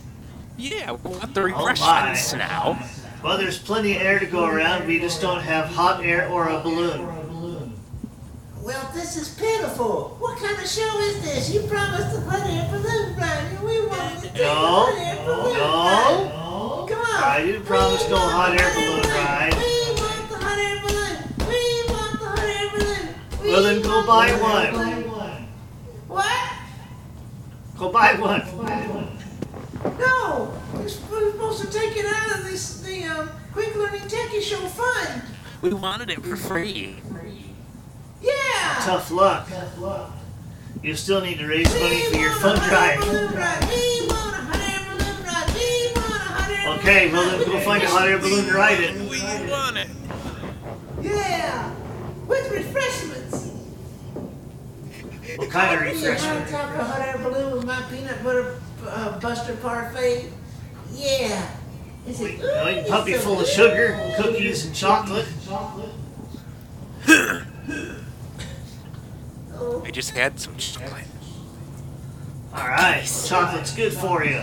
Yeah, 0.58 0.92
we 0.92 1.12
want 1.12 1.32
the 1.32 1.40
Oh 1.40 1.44
refreshments 1.44 2.32
my. 2.32 2.38
now. 2.38 2.86
Well, 3.22 3.38
there's 3.38 3.58
plenty 3.58 3.96
of 3.96 4.02
air 4.02 4.18
to 4.18 4.26
go 4.26 4.44
around. 4.44 4.86
We 4.86 5.00
just 5.00 5.22
don't 5.22 5.40
have 5.40 5.68
hot 5.68 6.04
air 6.04 6.28
or 6.28 6.48
a 6.48 6.60
balloon. 6.60 7.08
Well, 9.04 9.12
this 9.12 9.28
is 9.28 9.34
pitiful. 9.34 10.16
What 10.18 10.38
kind 10.38 10.58
of 10.58 10.66
show 10.66 10.98
is 11.00 11.20
this? 11.20 11.52
You 11.52 11.60
promised 11.68 12.14
the 12.14 12.22
hot 12.22 12.48
air 12.48 12.66
balloon 12.70 13.14
ride, 13.18 13.52
and 13.52 13.60
we 13.62 13.86
wanted 13.86 14.16
to 14.16 14.22
take 14.22 14.32
the 14.32 14.38
No, 14.44 14.54
hot 14.54 14.96
air 14.96 15.26
balloon 15.26 15.56
ride. 15.60 16.30
no. 16.32 16.86
Come 16.88 16.98
on. 17.00 17.22
I 17.22 17.42
didn't 17.44 17.66
promise 17.66 18.02
We 18.04 18.08
no 18.08 18.16
want 18.16 18.32
hot 18.32 18.56
the 18.56 18.64
air 18.64 18.72
balloon 18.72 19.02
ride. 19.02 19.54
We 19.54 20.00
want 20.00 20.28
the 20.30 20.36
hot 20.38 20.58
air 20.58 20.80
balloon. 20.80 21.16
We 21.50 21.84
want 21.92 22.18
the 22.18 22.26
hot 22.26 22.48
air 22.48 22.70
balloon. 22.72 23.08
We 23.42 23.48
Well, 23.50 23.62
then 23.62 23.82
go 23.82 24.06
buy 24.06 24.30
one. 24.40 24.74
hot 24.74 24.88
air 24.88 25.00
one. 25.06 25.48
What? 26.08 26.52
Go 27.78 27.90
buy 27.92 28.14
one. 28.14 29.98
No, 29.98 30.50
we're 30.72 30.88
sp- 30.88 31.04
we're 31.12 31.30
supposed 31.32 31.60
to 31.60 31.78
take 31.78 31.94
it 31.98 32.06
out 32.06 32.38
of 32.38 32.44
this 32.46 32.80
the 32.80 33.04
um, 33.04 33.28
quick 33.52 33.74
learning 33.76 34.00
techie 34.08 34.40
show 34.40 34.66
fund. 34.66 35.22
We 35.60 35.74
wanted 35.74 36.08
it 36.08 36.22
for 36.24 36.36
free. 36.36 36.96
Yeah. 38.24 38.80
Tough 38.84 39.10
luck. 39.10 39.48
Tough 39.48 39.78
luck. 39.78 40.10
You 40.82 40.94
still 40.94 41.20
need 41.20 41.38
to 41.38 41.46
raise 41.46 41.68
money 41.80 42.02
for 42.10 42.16
your 42.16 42.30
want 42.30 42.38
a 42.38 42.40
fund 42.42 42.60
drive. 42.70 43.00
balloon 43.00 43.32
ride. 43.34 43.60
We 43.68 44.06
want 44.08 44.34
a 44.34 44.40
hot 44.40 44.60
air 44.60 44.84
balloon 44.90 45.24
ride. 45.24 45.54
We 45.54 45.92
want 45.94 46.14
a 46.14 46.18
hot 46.18 46.50
air 46.50 46.64
balloon 46.64 46.78
Okay, 46.80 47.12
well 47.12 47.30
ride. 47.30 47.40
then 47.40 47.48
go 47.48 47.60
find 47.60 47.82
a 47.82 47.86
hot 47.88 48.08
air 48.08 48.18
balloon 48.18 48.44
to 48.46 48.52
ride 48.54 48.80
it. 48.80 48.94
We 49.10 49.20
want 49.50 49.76
it. 49.78 49.88
Yeah, 51.02 51.70
with 52.26 52.50
refreshments. 52.50 53.50
What 55.36 55.50
kind 55.50 55.74
of 55.74 55.80
refreshments? 55.82 56.24
I'll 56.24 56.44
be 56.44 56.52
a 56.52 56.56
hot 56.56 56.74
top 56.76 56.80
of 56.80 56.86
hot 56.86 57.00
air 57.08 57.18
balloon 57.18 57.52
with 57.52 57.64
my 57.66 57.82
peanut 57.90 58.22
butter 58.24 58.60
uh, 58.86 59.18
buster 59.20 59.54
parfait. 59.56 60.30
Yeah. 60.92 61.50
Is 62.06 62.20
it? 62.20 62.32
You 62.38 62.42
know, 62.42 62.68
you 62.68 62.76
can 62.82 62.86
ooh, 62.86 62.88
puppy 62.90 63.12
so 63.14 63.18
full 63.20 63.40
of 63.40 63.46
sugar, 63.46 63.98
cookies, 64.16 64.66
and 64.66 64.74
chocolate. 64.74 65.26
Oh, 65.48 65.88
I 69.84 69.90
just 69.90 70.10
had 70.12 70.40
some 70.40 70.56
chocolate. 70.56 71.04
All 72.54 72.68
right, 72.68 73.02
chocolate's 73.04 73.74
good 73.74 73.92
for 73.92 74.24
you. 74.24 74.40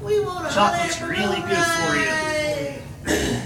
we 0.00 0.20
want 0.24 0.46
a 0.46 0.54
Chocolate's 0.54 0.96
hot 0.96 1.10
air 1.10 1.24
really 1.24 1.40
good 1.42 1.64
for 1.84 1.96
you. 1.96 3.40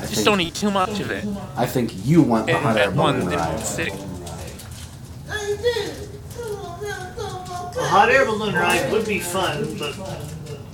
I 0.00 0.06
Just 0.06 0.24
don't 0.24 0.40
eat 0.40 0.54
too 0.54 0.70
much 0.70 1.00
of 1.00 1.10
it. 1.10 1.24
I 1.56 1.66
think 1.66 2.06
you 2.06 2.22
want 2.22 2.46
the 2.46 2.58
hot 2.58 2.76
air 2.76 2.90
one 2.90 3.20
balloon 3.20 3.36
ride. 3.36 3.60
sick. 3.60 3.92
I 5.30 5.56
do. 5.60 5.90
Come 6.36 6.56
on 6.56 7.14
come 7.14 7.50
on, 7.50 7.78
A 7.78 7.82
hot 7.88 8.10
air 8.10 8.24
balloon 8.24 8.54
ride 8.54 8.92
would 8.92 9.06
be 9.06 9.18
fun, 9.18 9.76
but 9.78 9.94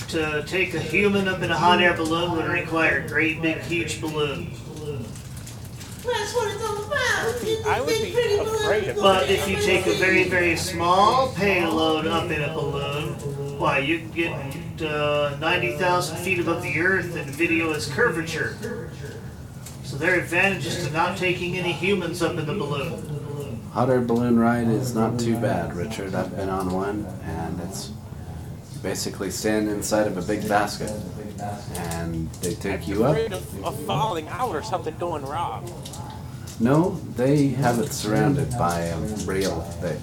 to 0.09 0.43
take 0.47 0.75
a 0.75 0.81
human 0.81 1.29
up 1.29 1.43
in 1.43 1.51
a 1.51 1.57
hot 1.57 1.81
air 1.81 1.95
balloon 1.97 2.33
would 2.33 2.47
require 2.47 2.99
a 3.05 3.09
great 3.09 3.41
big 3.41 3.59
huge 3.61 4.01
balloon. 4.01 4.51
That's 4.51 4.59
what 4.59 4.89
it's 4.89 4.89
all 4.89 4.95
about. 4.95 5.05
Get 5.98 5.98
I 7.67 7.81
this 7.81 7.81
would 7.81 7.89
big 7.89 8.03
be 8.07 8.13
pretty 8.13 8.37
balloon 8.39 8.55
afraid 8.55 8.89
of 8.89 8.97
going 8.97 9.03
But 9.03 9.31
if 9.31 9.49
you 9.49 9.57
take 9.57 9.87
a 9.87 9.95
very, 9.95 10.25
very 10.25 10.57
small 10.57 11.33
payload 11.33 12.07
up 12.07 12.31
in 12.31 12.43
a 12.43 12.53
balloon, 12.53 13.15
why, 13.59 13.79
you 13.79 13.99
can 13.99 14.11
get 14.11 14.89
uh, 14.89 15.37
90,000 15.41 16.17
feet 16.19 16.39
above 16.39 16.63
the 16.63 16.79
earth 16.81 17.17
and 17.17 17.29
video 17.31 17.73
as 17.73 17.87
curvature. 17.87 18.57
So 19.83 19.97
there 19.97 20.15
are 20.15 20.21
advantages 20.21 20.87
to 20.87 20.93
not 20.93 21.17
taking 21.17 21.57
any 21.57 21.73
humans 21.73 22.23
up 22.23 22.37
in 22.39 22.47
the 22.47 22.55
balloon. 22.55 23.61
Hot 23.73 23.91
air 23.91 24.01
balloon 24.01 24.39
ride 24.39 24.69
is 24.69 24.95
not 24.95 25.19
too 25.19 25.37
bad, 25.37 25.75
Richard. 25.75 26.15
I've 26.15 26.35
been 26.37 26.49
on 26.49 26.71
one, 26.73 27.07
and 27.25 27.61
it's 27.61 27.93
basically 28.83 29.31
stand 29.31 29.69
inside 29.69 30.07
of 30.07 30.17
a 30.17 30.23
big 30.23 30.49
basket, 30.49 30.93
and 31.41 32.31
they 32.35 32.55
take 32.55 32.87
you 32.89 33.05
up. 33.05 33.17
Afraid 33.17 33.33
of, 33.33 33.65
of 33.65 33.79
falling 33.85 34.29
out 34.29 34.55
or 34.55 34.63
something 34.63 34.97
going 34.99 35.25
wrong. 35.25 35.71
No, 36.61 37.01
they 37.15 37.49
have 37.49 37.79
it 37.79 37.93
surrounded 37.93 38.51
by 38.59 38.81
a 38.81 38.99
rail 39.25 39.61
that 39.81 39.97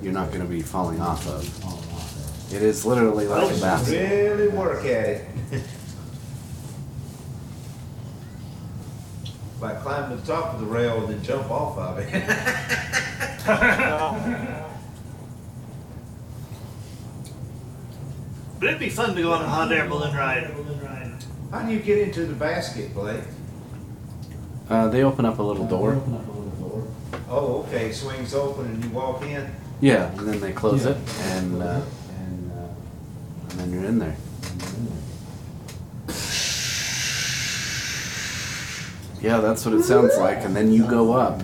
you're 0.00 0.12
not 0.12 0.28
going 0.28 0.42
to 0.42 0.46
be 0.46 0.62
falling 0.62 1.00
off 1.00 1.26
of. 1.26 2.54
It 2.54 2.62
is 2.62 2.86
literally 2.86 3.26
like 3.26 3.56
a 3.56 3.60
basket. 3.60 4.32
Really 4.32 4.48
work 4.48 4.84
at 4.84 5.08
it. 5.08 5.24
By 9.60 9.74
climbing 9.74 10.18
the 10.18 10.26
top 10.26 10.54
of 10.54 10.60
the 10.60 10.66
rail 10.66 11.04
and 11.04 11.14
then 11.14 11.22
jump 11.24 11.50
off 11.50 11.76
of 11.76 11.98
it. 11.98 12.12
But 18.58 18.68
it'd 18.68 18.80
be 18.80 18.88
fun 18.88 19.14
to 19.14 19.22
go 19.22 19.32
on 19.32 19.42
a 19.42 19.48
hot 19.48 19.70
air 19.72 19.88
balloon 19.88 20.14
ride. 20.16 20.50
How 21.50 21.62
do 21.62 21.72
you 21.72 21.78
get 21.78 21.98
into 21.98 22.26
the 22.26 22.34
basket, 22.34 22.92
Blake? 22.94 23.22
Uh, 24.68 24.88
they 24.88 25.04
open 25.04 25.24
up 25.24 25.38
a 25.38 25.42
little 25.42 25.66
door. 25.66 26.02
Oh, 27.28 27.64
okay, 27.66 27.92
swings 27.92 28.34
open 28.34 28.66
and 28.66 28.84
you 28.84 28.90
walk 28.90 29.22
in. 29.22 29.50
Yeah, 29.80 30.10
and 30.12 30.26
then 30.28 30.40
they 30.40 30.52
close 30.52 30.86
it, 30.86 30.96
and 31.22 31.62
uh, 31.62 31.80
and 33.50 33.60
then 33.60 33.72
you're 33.72 33.84
in 33.84 33.98
there. 33.98 34.16
Yeah, 39.20 39.38
that's 39.40 39.64
what 39.64 39.74
it 39.74 39.82
sounds 39.82 40.16
like. 40.18 40.38
And 40.44 40.54
then 40.54 40.72
you 40.72 40.86
go 40.86 41.12
up, 41.12 41.40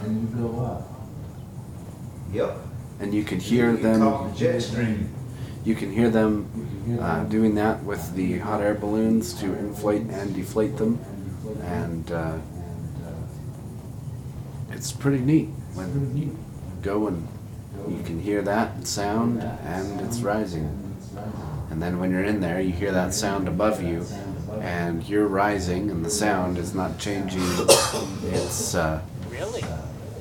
Yep. 2.33 2.57
and 3.01 3.13
you 3.15 3.25
can 3.25 3.39
hear 3.41 3.71
You 3.73 3.79
can 3.79 3.93
them. 3.93 4.01
call 4.03 4.29
the 4.29 4.37
jet 4.37 4.61
stream. 4.63 5.09
You 5.65 5.75
can 5.77 5.93
hear 5.93 6.11
them 6.11 6.99
uh, 7.01 7.25
doing 7.25 7.55
that 7.55 7.85
with 7.85 8.15
the 8.17 8.39
hot 8.39 8.61
air 8.61 8.75
balloons 8.75 9.33
to 9.35 9.47
inflate 9.57 10.03
and 10.03 10.35
deflate 10.35 10.77
them, 10.77 10.99
and 11.63 12.11
uh, 12.11 12.39
it's 14.73 14.91
pretty 14.93 15.19
neat. 15.19 15.49
When 15.75 16.17
you 16.17 16.37
go 16.83 17.07
and 17.07 17.29
you 17.89 18.03
can 18.03 18.21
hear 18.21 18.43
that 18.43 18.87
sound 18.87 19.43
and 19.43 20.01
it's 20.01 20.19
rising. 20.21 20.79
And 21.71 21.81
then 21.81 21.99
when 21.99 22.11
you're 22.11 22.25
in 22.25 22.41
there, 22.41 22.61
you 22.61 22.73
hear 22.73 22.93
that 22.93 23.15
sound 23.15 23.49
above 23.49 23.83
you, 23.83 24.05
and 24.61 25.09
you're 25.09 25.27
rising, 25.27 25.91
and 25.91 26.05
the 26.05 26.11
sound 26.11 26.59
is 26.59 26.75
not 26.75 26.99
changing 26.99 27.41
its 28.25 28.75
uh, 28.75 29.01
Really? 29.31 29.65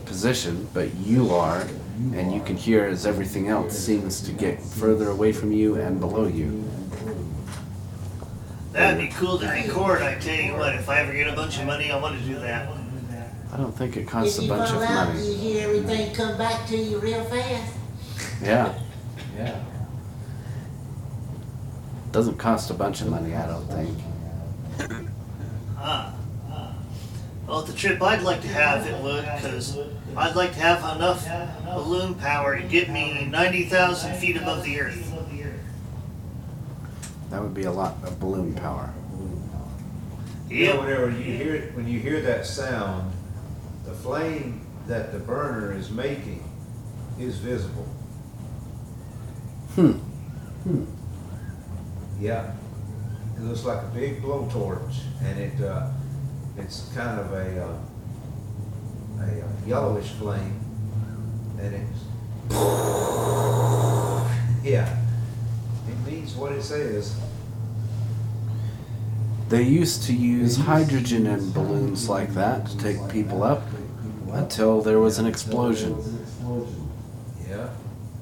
position, 0.06 0.68
but 0.74 0.94
you 0.96 1.30
are, 1.34 1.68
and 2.14 2.34
you 2.34 2.42
can 2.42 2.56
hear 2.58 2.86
as 2.86 3.06
everything 3.06 3.48
else 3.48 3.78
seems 3.78 4.22
to 4.22 4.32
get 4.32 4.62
further 4.62 5.10
away 5.10 5.32
from 5.32 5.52
you 5.52 5.76
and 5.76 6.00
below 6.00 6.28
you. 6.28 6.64
That'd 8.72 9.00
be 9.00 9.08
cool 9.14 9.38
to 9.38 9.48
record. 9.48 10.02
I 10.02 10.16
tell 10.20 10.36
you 10.36 10.54
what, 10.54 10.76
if 10.76 10.88
I 10.90 11.00
ever 11.00 11.14
get 11.14 11.28
a 11.28 11.36
bunch 11.36 11.60
of 11.60 11.66
money, 11.66 11.92
I 11.92 12.00
want 12.00 12.18
to 12.20 12.26
do 12.26 12.36
that. 12.40 12.70
I 13.54 13.58
don't 13.58 13.76
think 13.78 13.98
it 13.98 14.08
costs 14.08 14.38
a 14.40 14.44
If 14.44 14.44
a 14.44 14.44
you 14.44 14.50
bunch 14.58 14.70
fall 14.72 14.82
of 14.84 14.90
out, 14.90 15.08
money. 15.14 15.28
you 15.28 15.36
hear 15.36 15.68
everything 15.68 16.14
come 16.16 16.38
back 16.38 16.66
to 16.68 16.78
you 16.78 17.00
real 17.00 17.24
fast. 17.26 17.74
Yeah. 18.42 18.74
Yeah. 19.36 19.60
Doesn't 22.14 22.38
cost 22.38 22.70
a 22.72 22.74
bunch 22.74 23.02
of 23.02 23.08
money, 23.10 23.36
I 23.36 23.48
don't 23.48 23.68
think. 23.68 23.98
Huh. 25.78 26.12
Well, 27.48 27.64
the 27.64 27.74
trip 27.74 28.02
I'd 28.02 28.22
like 28.22 28.42
to 28.42 28.48
have, 28.48 28.88
it 28.88 29.02
would, 29.04 29.24
because 29.36 29.78
I'd 30.16 30.36
like 30.36 30.54
to 30.54 30.60
have 30.60 30.96
enough 30.96 31.28
balloon 31.66 32.16
power 32.16 32.60
to 32.60 32.68
get 32.68 32.90
me 32.90 33.26
90,000 33.26 34.16
feet 34.16 34.38
above 34.38 34.64
the 34.64 34.82
earth. 34.82 35.08
That 37.30 37.42
would 37.42 37.54
be 37.54 37.64
a 37.64 37.72
lot 37.72 37.96
of 38.04 38.20
balloon 38.20 38.54
power. 38.56 38.94
You 40.50 40.66
know, 40.66 40.82
whenever 40.82 41.10
you 41.10 41.24
hear, 41.38 41.72
when 41.74 41.88
you 41.88 41.98
hear 42.00 42.20
that 42.22 42.46
sound, 42.46 43.14
the 43.86 43.94
flame 43.94 44.68
that 44.88 45.14
the 45.14 45.20
burner 45.20 45.72
is 45.72 45.90
making 45.90 46.44
is 47.18 47.38
visible. 47.38 47.88
Hmm. 49.76 49.94
Yeah. 52.20 52.52
It 53.38 53.44
looks 53.44 53.64
like 53.64 53.82
a 53.82 53.88
big 53.88 54.22
blowtorch 54.22 55.00
and 55.24 55.40
it, 55.40 55.62
uh, 55.62 55.90
it's 56.58 56.92
kind 56.94 57.18
of 57.18 57.32
a, 57.32 57.66
uh, 57.66 57.78
a 59.24 59.68
yellowish 59.68 60.10
flame 60.12 60.60
and 61.60 61.76
it's, 61.76 62.02
yeah. 64.64 64.98
It 65.88 66.12
means 66.12 66.34
what 66.36 66.52
it 66.52 66.64
says. 66.64 67.16
They 69.50 69.64
used 69.64 70.04
to 70.04 70.14
use 70.14 70.58
hydrogen 70.58 71.28
in 71.28 71.52
balloons 71.52 72.08
like 72.10 72.34
that 72.34 72.68
to 72.68 72.78
take 72.78 73.10
people 73.10 73.44
up 73.44 73.64
until 74.32 74.82
there 74.82 75.00
was 75.00 75.20
an 75.20 75.26
explosion. 75.26 75.98
Yeah. 77.50 77.70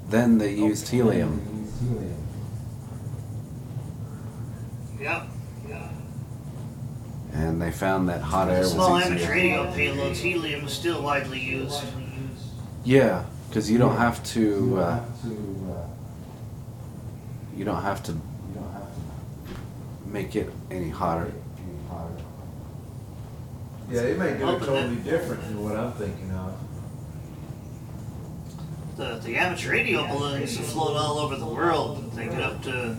Then 0.09 0.37
they 0.39 0.53
used 0.53 0.87
helium. 0.89 1.67
Yep. 4.99 5.27
And 7.39 7.61
they 7.61 7.71
found 7.71 8.09
that 8.09 8.21
hot 8.21 8.49
air 8.49 8.65
Small 8.65 8.91
was 8.93 9.05
amateur 9.05 9.21
easier. 9.23 9.31
radio 9.31 9.71
payloads, 9.71 10.17
helium 10.17 10.65
is 10.65 10.73
still 10.73 11.01
widely 11.01 11.39
used. 11.39 11.81
Yeah, 12.83 13.23
because 13.47 13.71
you 13.71 13.77
don't 13.77 13.95
have 13.95 14.21
to. 14.35 14.77
Uh, 14.79 14.99
you 17.55 17.63
don't 17.63 17.81
have 17.81 18.03
to 18.03 18.19
make 20.05 20.35
it 20.35 20.51
any 20.69 20.89
hotter. 20.89 21.31
Yeah, 23.89 24.01
it 24.01 24.19
may 24.19 24.37
do 24.37 24.49
it 24.49 24.59
totally 24.59 24.95
different 24.97 25.41
than 25.43 25.63
what 25.63 25.75
I'm 25.77 25.93
thinking 25.93 26.31
of. 26.31 26.53
The, 28.99 29.17
the 29.23 29.37
amateur 29.37 29.71
radio 29.71 30.05
balloons 30.05 30.57
have 30.57 30.65
flown 30.65 30.97
all 30.97 31.19
over 31.19 31.37
the 31.37 31.45
world. 31.45 32.11
They 32.15 32.25
get 32.25 32.41
up 32.41 32.61
to 32.63 32.97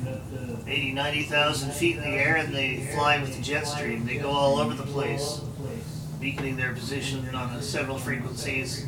80, 0.67 0.93
90,000 0.93 1.73
feet 1.73 1.97
in 1.97 2.03
the 2.03 2.09
air 2.09 2.37
and 2.37 2.55
they 2.55 2.79
fly 2.95 3.21
with 3.21 3.37
the 3.37 3.43
jet 3.43 3.67
stream. 3.67 4.07
They 4.07 4.17
go 4.17 4.31
all 4.31 4.57
over 4.57 4.73
the 4.73 4.85
place, 4.85 5.43
beaconing 6.19 6.57
their 6.57 6.73
position 6.73 7.29
on 7.35 7.61
several 7.61 7.99
frequencies. 7.99 8.87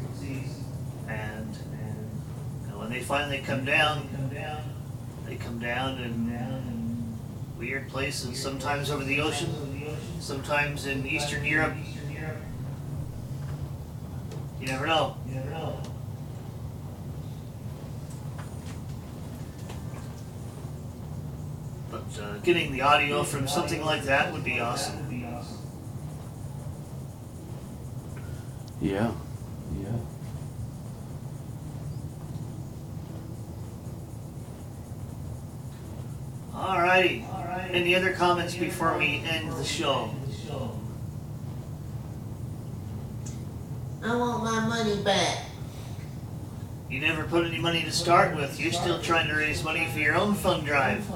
And, 1.07 1.55
and 2.67 2.79
when 2.79 2.89
they 2.89 3.01
finally 3.01 3.43
come 3.45 3.67
down, 3.67 4.09
they 5.27 5.37
come 5.37 5.59
down 5.59 5.99
in 5.99 7.19
weird 7.59 7.91
places, 7.91 8.41
sometimes 8.43 8.91
over 8.91 9.05
the 9.05 9.21
ocean, 9.21 9.53
sometimes 10.19 10.87
in 10.87 11.07
Eastern 11.07 11.45
Europe. 11.45 11.75
You 14.59 14.67
never 14.67 14.87
know. 14.87 15.19
You 15.29 15.35
never 15.35 15.51
know. 15.51 15.92
But 22.15 22.23
uh, 22.23 22.39
getting 22.39 22.73
the 22.73 22.83
audio 22.83 23.23
from 23.23 23.49
something 23.49 23.85
like 23.85 24.03
that 24.05 24.33
would 24.33 24.45
be 24.45 24.61
awesome. 24.61 25.09
Yeah. 28.81 29.13
Yeah. 29.79 29.89
Alrighty. 36.53 37.71
Any 37.71 37.95
other 37.95 38.13
comments 38.13 38.57
before 38.57 38.99
we 38.99 39.23
end 39.29 39.53
the 39.53 39.65
show? 39.65 40.11
I 44.05 44.17
want 44.17 44.43
my 44.43 44.67
money 44.67 45.01
back. 45.05 45.45
You 46.91 47.01
never 47.01 47.23
put 47.23 47.47
any 47.47 47.59
money 47.59 47.85
to 47.85 47.93
start 47.93 48.35
with. 48.35 48.61
You're 48.61 48.73
still 48.73 49.01
trying 49.01 49.29
to 49.29 49.35
raise 49.35 49.63
money 49.63 49.87
for 49.93 50.01
your 50.01 50.17
own 50.17 50.35
fund 50.35 50.67
drive. 50.67 51.09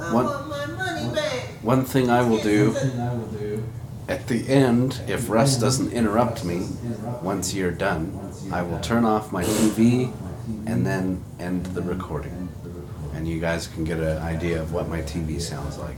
I 0.00 0.12
What- 0.12 0.24
want 0.26 0.48
my 0.48 0.66
money 0.66 1.14
back. 1.14 1.48
One 1.62 1.84
thing 1.84 2.10
I 2.10 2.22
will 2.22 2.38
do 2.38 2.74
at 4.08 4.26
the 4.28 4.48
end, 4.48 5.00
if 5.06 5.30
Russ 5.30 5.56
doesn't 5.56 5.92
interrupt 5.92 6.44
me 6.44 6.66
once 7.22 7.54
you're 7.54 7.70
done, 7.70 8.18
I 8.52 8.62
will 8.62 8.78
turn 8.80 9.04
off 9.04 9.32
my 9.32 9.44
TV 9.44 10.12
and 10.66 10.84
then 10.86 11.22
end 11.40 11.66
the 11.66 11.82
recording. 11.82 12.48
And 13.14 13.26
you 13.28 13.40
guys 13.40 13.66
can 13.68 13.84
get 13.84 13.98
an 14.00 14.18
idea 14.18 14.60
of 14.60 14.72
what 14.72 14.88
my 14.88 15.00
TV 15.00 15.40
sounds 15.40 15.78
like. 15.78 15.96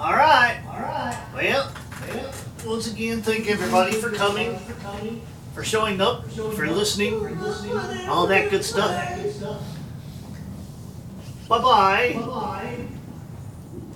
Alright. 0.00 0.56
Alright. 0.66 1.16
Well, 1.34 1.70
once 2.66 2.90
again, 2.90 3.22
thank 3.22 3.48
everybody 3.48 3.92
for 3.92 4.10
coming, 4.10 4.58
for 5.54 5.62
showing 5.62 6.00
up, 6.00 6.28
for 6.30 6.66
listening, 6.66 7.14
all 8.08 8.26
that 8.26 8.50
good 8.50 8.64
stuff. 8.64 8.92
Bye 11.48 11.58
bye. 11.58 12.86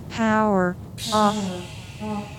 Power 0.09 0.75
off. 1.13 2.35